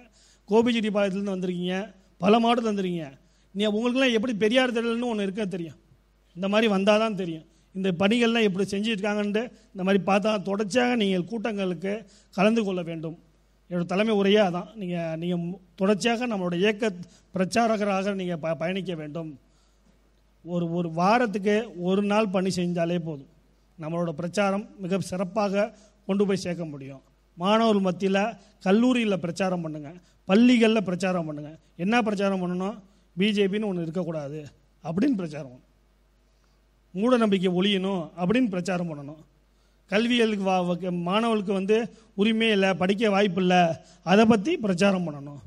கோபிச்செட்டி 0.51 0.91
பாளையத்துலேருந்து 0.95 1.37
வந்திருக்கீங்க. 1.37 1.77
பல 2.25 2.33
மாவட்டத்தில் 2.43 2.73
வந்திருக்கீங்க. 2.73 3.09
நீ 3.55 3.65
உங்களுக்குலாம் 3.77 4.15
எப்படி 4.19 4.33
பெரியார் 4.45 4.75
திடல்னு 4.77 5.11
ஒன்று 5.13 5.27
இருக்க 5.27 5.45
தெரியும். 5.57 5.79
இந்த 6.37 6.47
மாதிரி 6.53 6.67
வந்தால் 6.77 7.03
தான் 7.05 7.19
தெரியும். 7.23 7.47
இந்த 7.75 7.89
பணிகள்லாம் 8.01 8.47
எப்படி 8.49 8.65
செஞ்சுருக்காங்கன்ட்டு 8.73 9.43
இந்த 9.75 9.83
மாதிரி 9.87 10.01
பார்த்தா 10.09 10.33
தொடர்ச்சியாக 10.49 10.97
நீங்கள் 11.03 11.29
கூட்டங்களுக்கு 11.31 11.93
கலந்து 12.39 12.63
கொள்ள 12.67 12.81
வேண்டும். 12.91 13.17
என்னோடய 13.71 13.89
தலைமை 13.93 14.15
உரையாக 14.21 14.51
தான் 14.57 14.69
நீங்கள் 14.81 15.17
நீங்கள் 15.23 15.45
தொடர்ச்சியாக 15.81 16.27
நம்மளோட 16.33 16.57
இயக்க 16.65 16.93
பிரச்சாரகராக 17.37 18.15
நீங்கள் 18.21 18.41
ப 18.45 18.55
பயணிக்க 18.63 18.93
வேண்டும். 19.03 19.31
ஒரு 20.45 20.67
ஒரு 20.79 20.89
வாரத்துக்கு 21.01 21.57
ஒரு 21.89 22.03
நாள் 22.13 22.35
பணி 22.37 22.51
செஞ்சாலே 22.61 22.99
போதும். 23.09 23.31
நம்மளோட 23.79 24.11
பிரச்சாரம் 24.21 24.65
மிக 24.83 24.99
சிறப்பாக 25.11 25.65
கொண்டு 26.07 26.27
போய் 26.27 26.37
சேர்க்க 26.37 26.65
முடியும். 26.65 27.01
மாணவர் 27.35 27.81
மத்தியில் 27.81 28.25
கல்லூரியில் 28.61 29.21
பிரச்சாரம் 29.21 29.69
பண்ணுங்கள் 29.69 30.01
பள்ளிகளில் 30.25 30.85
பிரச்சாரம் 30.85 31.33
பண்ணுங்கள் 31.33 31.59
என்ன 31.77 32.03
பிரச்சாரம் 32.03 32.43
பண்ணணும்? 32.43 32.79
பிஜேபின்னு 33.19 33.65
ஒன்று 33.65 33.83
இருக்கக்கூடாது. 33.83 34.47
அப்படின்னு 34.85 35.15
பிரச்சாரம் 35.15 35.51
பண்ணணும். 35.51 35.73
மூட 36.91 37.17
நம்பிக்கை 37.17 37.53
ஒழியணும் 37.53 38.11
அப்படின்னு 38.17 38.49
பிரச்சாரம் 38.49 38.89
பண்ணணும். 38.89 39.17
கல்வியலுக்கு 39.91 40.43
வா 40.43 40.63
வ- 40.63 41.03
மாணவர்களுக்கு 41.03 41.53
வந்து 41.53 41.91
உரிமை 42.15 42.51
இல்லை 42.51 42.75
படிக்க 42.75 43.11
வாய்ப்பு 43.11 43.41
இல்லை 43.41 43.67
அதை 44.05 44.25
பற்றி 44.25 44.57
பிரச்சாரம் 44.57 45.13
பண்ணணும். 45.13 45.39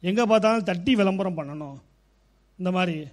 எங்கே 0.00 0.24
பார்த்தாலும் 0.24 0.64
தட்டி 0.64 0.94
விளம்பரம் 0.94 1.36
பண்ணணும். 1.36 1.74
இந்த 2.58 2.70
மாதிரி 2.70 3.08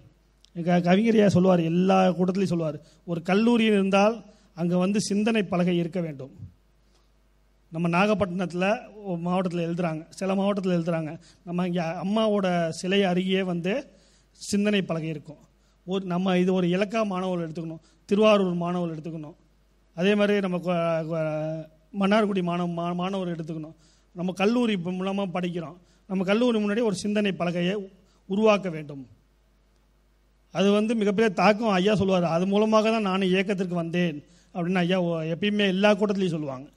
க- 0.65 0.79
கவிஞரையாக 0.79 1.27
சொல்லுவார் 1.27 1.59
எல்லா 1.59 2.09
கூட்டத்துலையும் 2.09 2.43
சொல்லுவார் 2.43 2.79
ஒரு 3.05 3.21
கல்லூரி 3.21 3.63
இருந்தால் 3.63 4.23
அங்கே 4.55 4.75
வந்து 4.75 5.01
சிந்தனை 5.01 5.43
பலகை 5.43 5.77
இருக்க 5.77 6.01
வேண்டும். 6.01 6.31
நம்ம 7.71 7.88
நாகப்பட்டினத்தில் 7.88 8.79
மாவட்டத்தில் 9.17 9.67
எழுதுறாங்க. 9.67 10.05
சில 10.09 10.35
மாவட்டத்தில் 10.35 10.79
எழுதுறாங்க. 10.79 11.19
நம்ம 11.43 11.67
இங்கே 11.67 11.79
அம்மாவோட 11.79 12.69
சிலை 12.69 13.03
அருகே 13.03 13.43
வந்து 13.43 13.88
சிந்தனை 14.31 14.81
பலகை 14.81 15.09
இருக்கும். 15.09 15.38
ஒரு 15.85 16.05
நம்ம 16.05 16.38
இது 16.38 16.53
ஒரு 16.53 16.67
இலக்கா 16.67 17.05
மாணவர்கள் 17.05 17.49
எடுத்துக்கணும். 17.49 17.79
திருவாரூர் 18.05 18.53
மாணவர்கள் 18.53 18.97
எடுத்துக்கணும். 18.97 19.35
அதே 19.95 20.15
மாதிரி 20.15 20.39
நம்ம 20.39 20.58
கொ- 20.58 21.67
மன்னார்குடி 21.99 22.43
மாணவ 22.43 22.91
மா- 22.91 22.95
மாணவர் 22.95 23.36
எடுத்துக்கணும். 23.36 23.73
நம்ம 24.12 24.32
கல்லூரி 24.32 24.77
மூலமாக 24.77 25.41
படிக்கிறோம். 25.41 25.77
நம்ம 26.08 26.23
கல்லூரி 26.23 26.63
முன்னாடி 26.63 26.84
ஒரு 26.84 26.95
சிந்தனை 26.95 27.32
பலகையை 27.32 27.91
உருவாக்க 28.25 28.69
வேண்டும். 28.69 29.08
அது 30.51 30.71
வந்து 30.71 30.95
மிகப்பெரிய 30.95 31.34
தாக்கம் 31.34 31.69
ஐயா 31.69 31.95
சொல்லுவார். 31.95 32.23
அது 32.23 32.47
மூலமாக 32.47 32.89
தான் 32.89 33.01
நான் 33.01 33.21
இயக்கத்திற்கு 33.21 33.75
வந்தேன். 33.75 34.23
அப்படின்னு 34.53 34.75
ஐயா 34.75 35.01
எப்பயுமே 35.01 35.67
எல்லா 35.67 35.91
கூட்டத்துலேயும் 35.91 36.27
சொல்லுவாங்க. 36.27 36.69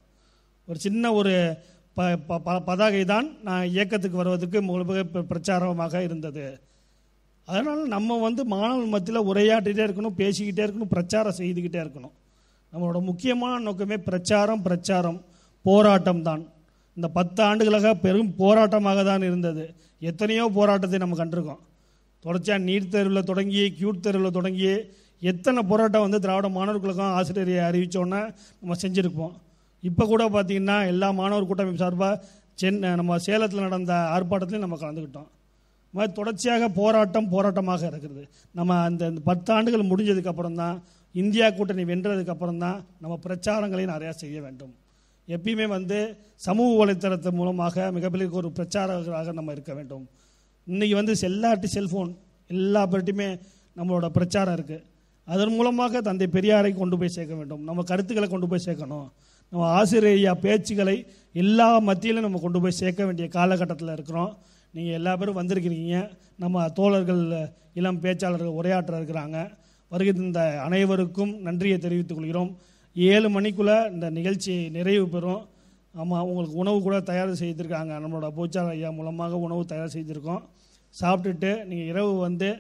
ஒரு 0.67 0.79
சின்ன 0.79 1.13
ஒரு 1.13 1.57
ப 1.95 2.17
ப- 2.17 2.39
ப- 2.39 2.61
பதாகை 2.61 3.05
தான் 3.05 3.43
நான் 3.43 3.67
இயக்கத்துக்கு 3.67 4.17
வருவதற்கு 4.17 4.63
முழுமையாக 4.63 5.19
பிரச்சாரமாக 5.19 6.03
இருந்தது. 6.03 6.61
அதனால் 7.45 7.87
நம்ம 7.87 8.19
வந்து 8.19 8.45
மாணவர் 8.45 8.87
மத்தியில் 8.87 9.21
உரையாட்டிகிட்டே 9.21 9.85
இருக்கணும் 9.87 10.17
பேசிக்கிட்டே 10.17 10.65
இருக்கணும் 10.67 10.89
பிரச்சாரம் 10.89 11.35
செய்துக்கிட்டே 11.39 11.81
இருக்கணும். 11.85 12.11
நம்மளோட 12.73 13.03
முக்கியமான 13.03 13.63
நோக்கமே 13.63 13.97
பிரச்சாரம் 13.97 14.63
பிரச்சாரம் 14.63 15.23
போராட்டம் 15.63 16.23
தான் 16.23 16.47
இந்த 16.95 17.09
பத்து 17.09 17.43
ஆண்டுகளாக 17.43 17.95
பெரும் 17.95 18.35
போராட்டமாக 18.39 19.05
தான் 19.05 19.23
இருந்தது. 19.23 19.75
எத்தனையோ 20.01 20.51
போராட்டத்தை 20.55 20.99
நம்ம 20.99 21.25
கண்டிருக்கோம். 21.25 21.59
தொடர்ச்சியாக 22.21 22.63
நீட் 22.63 22.89
தேர்வில் 22.89 23.25
தொடங்கி 23.25 23.77
கியூட் 23.81 24.01
தேர்வில் 24.01 24.31
தொடங்கி 24.31 24.77
எத்தனை 25.21 25.63
போராட்டம் 25.63 26.01
வந்து 26.01 26.21
திராவிட 26.21 26.49
மாணவர்களுக்கும் 26.49 27.07
ஆசிரியரை 27.07 27.55
அறிவித்தோன்னே 27.55 28.35
நம்ம 28.61 28.77
செஞ்சுருப்போம். 28.83 29.33
இப்போ 29.89 30.05
கூட 30.13 30.25
பார்த்தீங்கன்னா 30.35 30.77
எல்லா 30.93 31.09
மாணவர் 31.21 31.49
கூட்டமைப்பு 31.51 31.83
சார்பாக 31.85 32.15
சென்னை 32.61 32.91
நம்ம 33.01 33.19
சேலத்தில் 33.27 33.67
நடந்த 33.67 33.93
ஆர்ப்பாட்டத்திலையும் 34.17 34.67
நம்ம 34.67 34.79
கலந்துக்கிட்டோம். 34.83 35.29
இது 35.87 35.97
மாதிரி 35.99 36.13
தொடர்ச்சியாக 36.19 36.69
போராட்டம் 36.81 37.31
போராட்டமாக 37.33 37.83
இருக்கிறது. 37.91 38.23
நம்ம 38.59 38.77
அந்த 38.89 39.11
பத்தாண்டுகள் 39.31 39.91
முடிஞ்சதுக்கப்புறம் 39.91 40.59
தான் 40.63 40.77
இந்தியா 41.23 41.47
கூட்டணி 41.57 41.83
வென்றதுக்கப்புறம் 41.91 42.61
தான் 42.65 42.79
நம்ம 43.03 43.15
பிரச்சாரங்களை 43.27 43.85
நிறையா 43.95 44.13
செய்ய 44.23 44.37
வேண்டும். 44.47 44.73
எப்பயுமே 45.29 45.67
வந்து 45.77 45.99
சமூக 46.47 46.71
வலைத்தளத்தின் 46.81 47.39
மூலமாக 47.41 47.91
மிகப்பெரிய 47.97 48.29
ஒரு 48.41 48.49
பிரச்சாரகராக 48.59 49.35
நம்ம 49.39 49.53
இருக்க 49.57 49.73
வேண்டும். 49.79 50.05
இன்றைக்கி 50.67 50.95
வந்து 51.01 51.15
எல்லாட்டி 51.29 51.69
செல்ஃபோன் 51.77 52.11
எல்லா 52.51 52.83
பேர்ட்டையுமே 52.93 53.29
நம்மளோட 53.79 54.07
பிரச்சாரம் 54.17 54.57
இருக்குது 54.59 54.85
அதன் 55.33 55.55
மூலமாக 55.59 56.01
தந்தை 56.09 56.27
பெரியாரை 56.37 56.73
கொண்டு 56.81 56.97
போய் 57.01 57.15
சேர்க்க 57.17 57.35
வேண்டும். 57.41 57.63
நம்ம 57.69 57.85
கருத்துக்களை 57.91 58.29
கொண்டு 58.31 58.49
போய் 58.53 58.67
சேர்க்கணும். 58.67 59.07
நம்ம 59.53 59.65
ஆசிரியர் 59.79 60.43
பேச்சுகளை 60.45 60.95
எல்லா 61.41 61.67
மத்தியிலும் 61.89 62.25
நம்ம 62.27 62.39
கொண்டு 62.45 62.59
போய் 62.61 62.79
சேர்க்க 62.79 63.07
வேண்டிய 63.09 63.27
காலகட்டத்தில் 63.35 63.91
இருக்கிறோம். 63.95 64.31
நீங்கள் 64.75 64.97
எல்லா 64.99 65.13
பேரும் 65.21 65.39
வந்திருக்கிறீங்க. 65.41 65.97
நம்ம 66.43 66.63
தோழர்கள் 66.79 67.21
இளம் 67.81 67.99
பேச்சாளர்கள் 68.05 68.57
உரையாற்ற 68.61 68.93
இருக்கிறாங்க. 69.01 69.39
வருகை 69.93 70.13
தந்த 70.13 70.43
அனைவருக்கும் 70.67 71.33
நன்றியை 71.47 71.77
தெரிவித்துக் 71.79 72.19
கொள்கிறோம். 72.19 72.51
ஏழு 72.97 73.29
மணிக்குள்ளே 73.37 73.77
இந்த 73.95 74.07
நிகழ்ச்சி 74.19 74.55
நிறைவு 74.77 75.05
பெறும். 75.15 75.43
ஆமாம் 75.95 76.27
உங்களுக்கு 76.31 76.57
உணவு 76.63 76.79
கூட 76.87 76.97
தயார் 77.11 77.33
செய்திருக்காங்க. 77.43 77.93
நம்மளோட 78.05 78.31
போச்சாளர் 78.39 78.77
ஐயா 78.79 78.91
மூலமாக 79.01 79.43
உணவு 79.47 79.65
தயார் 79.75 79.95
செய்திருக்கோம். 79.97 80.43
சாப்பிட்டுட்டு 81.01 81.53
நீங்கள் 81.69 81.91
இரவு 81.93 82.15
வந்து 82.27 82.51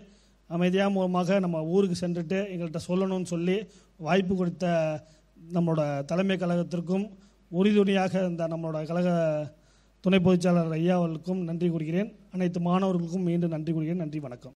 அமைதியாக 0.51 0.91
மூலமாக 0.99 1.39
நம்ம 1.47 1.65
ஊருக்கு 1.75 1.97
சென்றுட்டு 2.05 2.39
எங்கள்கிட்ட 2.53 2.83
சொல்லணும்னு 2.91 3.33
சொல்லி 3.35 3.57
வாய்ப்பு 4.07 4.35
கொடுத்த 4.43 4.67
நம்மளோட 5.51 6.05
தலைமை 6.05 6.37
கழகத்திற்கும் 6.37 7.09
உறுதுணையாக 7.49 8.27
இந்த 8.29 8.49
நம்மளோட 8.49 8.87
கழக 8.87 9.09
துணை 10.01 10.19
பொதுச்செயலாளர் 10.19 10.71
ஐயா 10.71 10.97
அவர்களுக்கும் 10.97 11.43
நன்றி 11.43 11.71
கூறுகிறேன். 11.71 12.17
அனைத்து 12.33 12.61
மாணவர்களுக்கும் 12.61 13.23
மீண்டும் 13.23 13.51
நன்றி 13.51 13.73
கூறுகிறேன். 13.73 14.03
நன்றி 14.03 14.21
வணக்கம். 14.21 14.53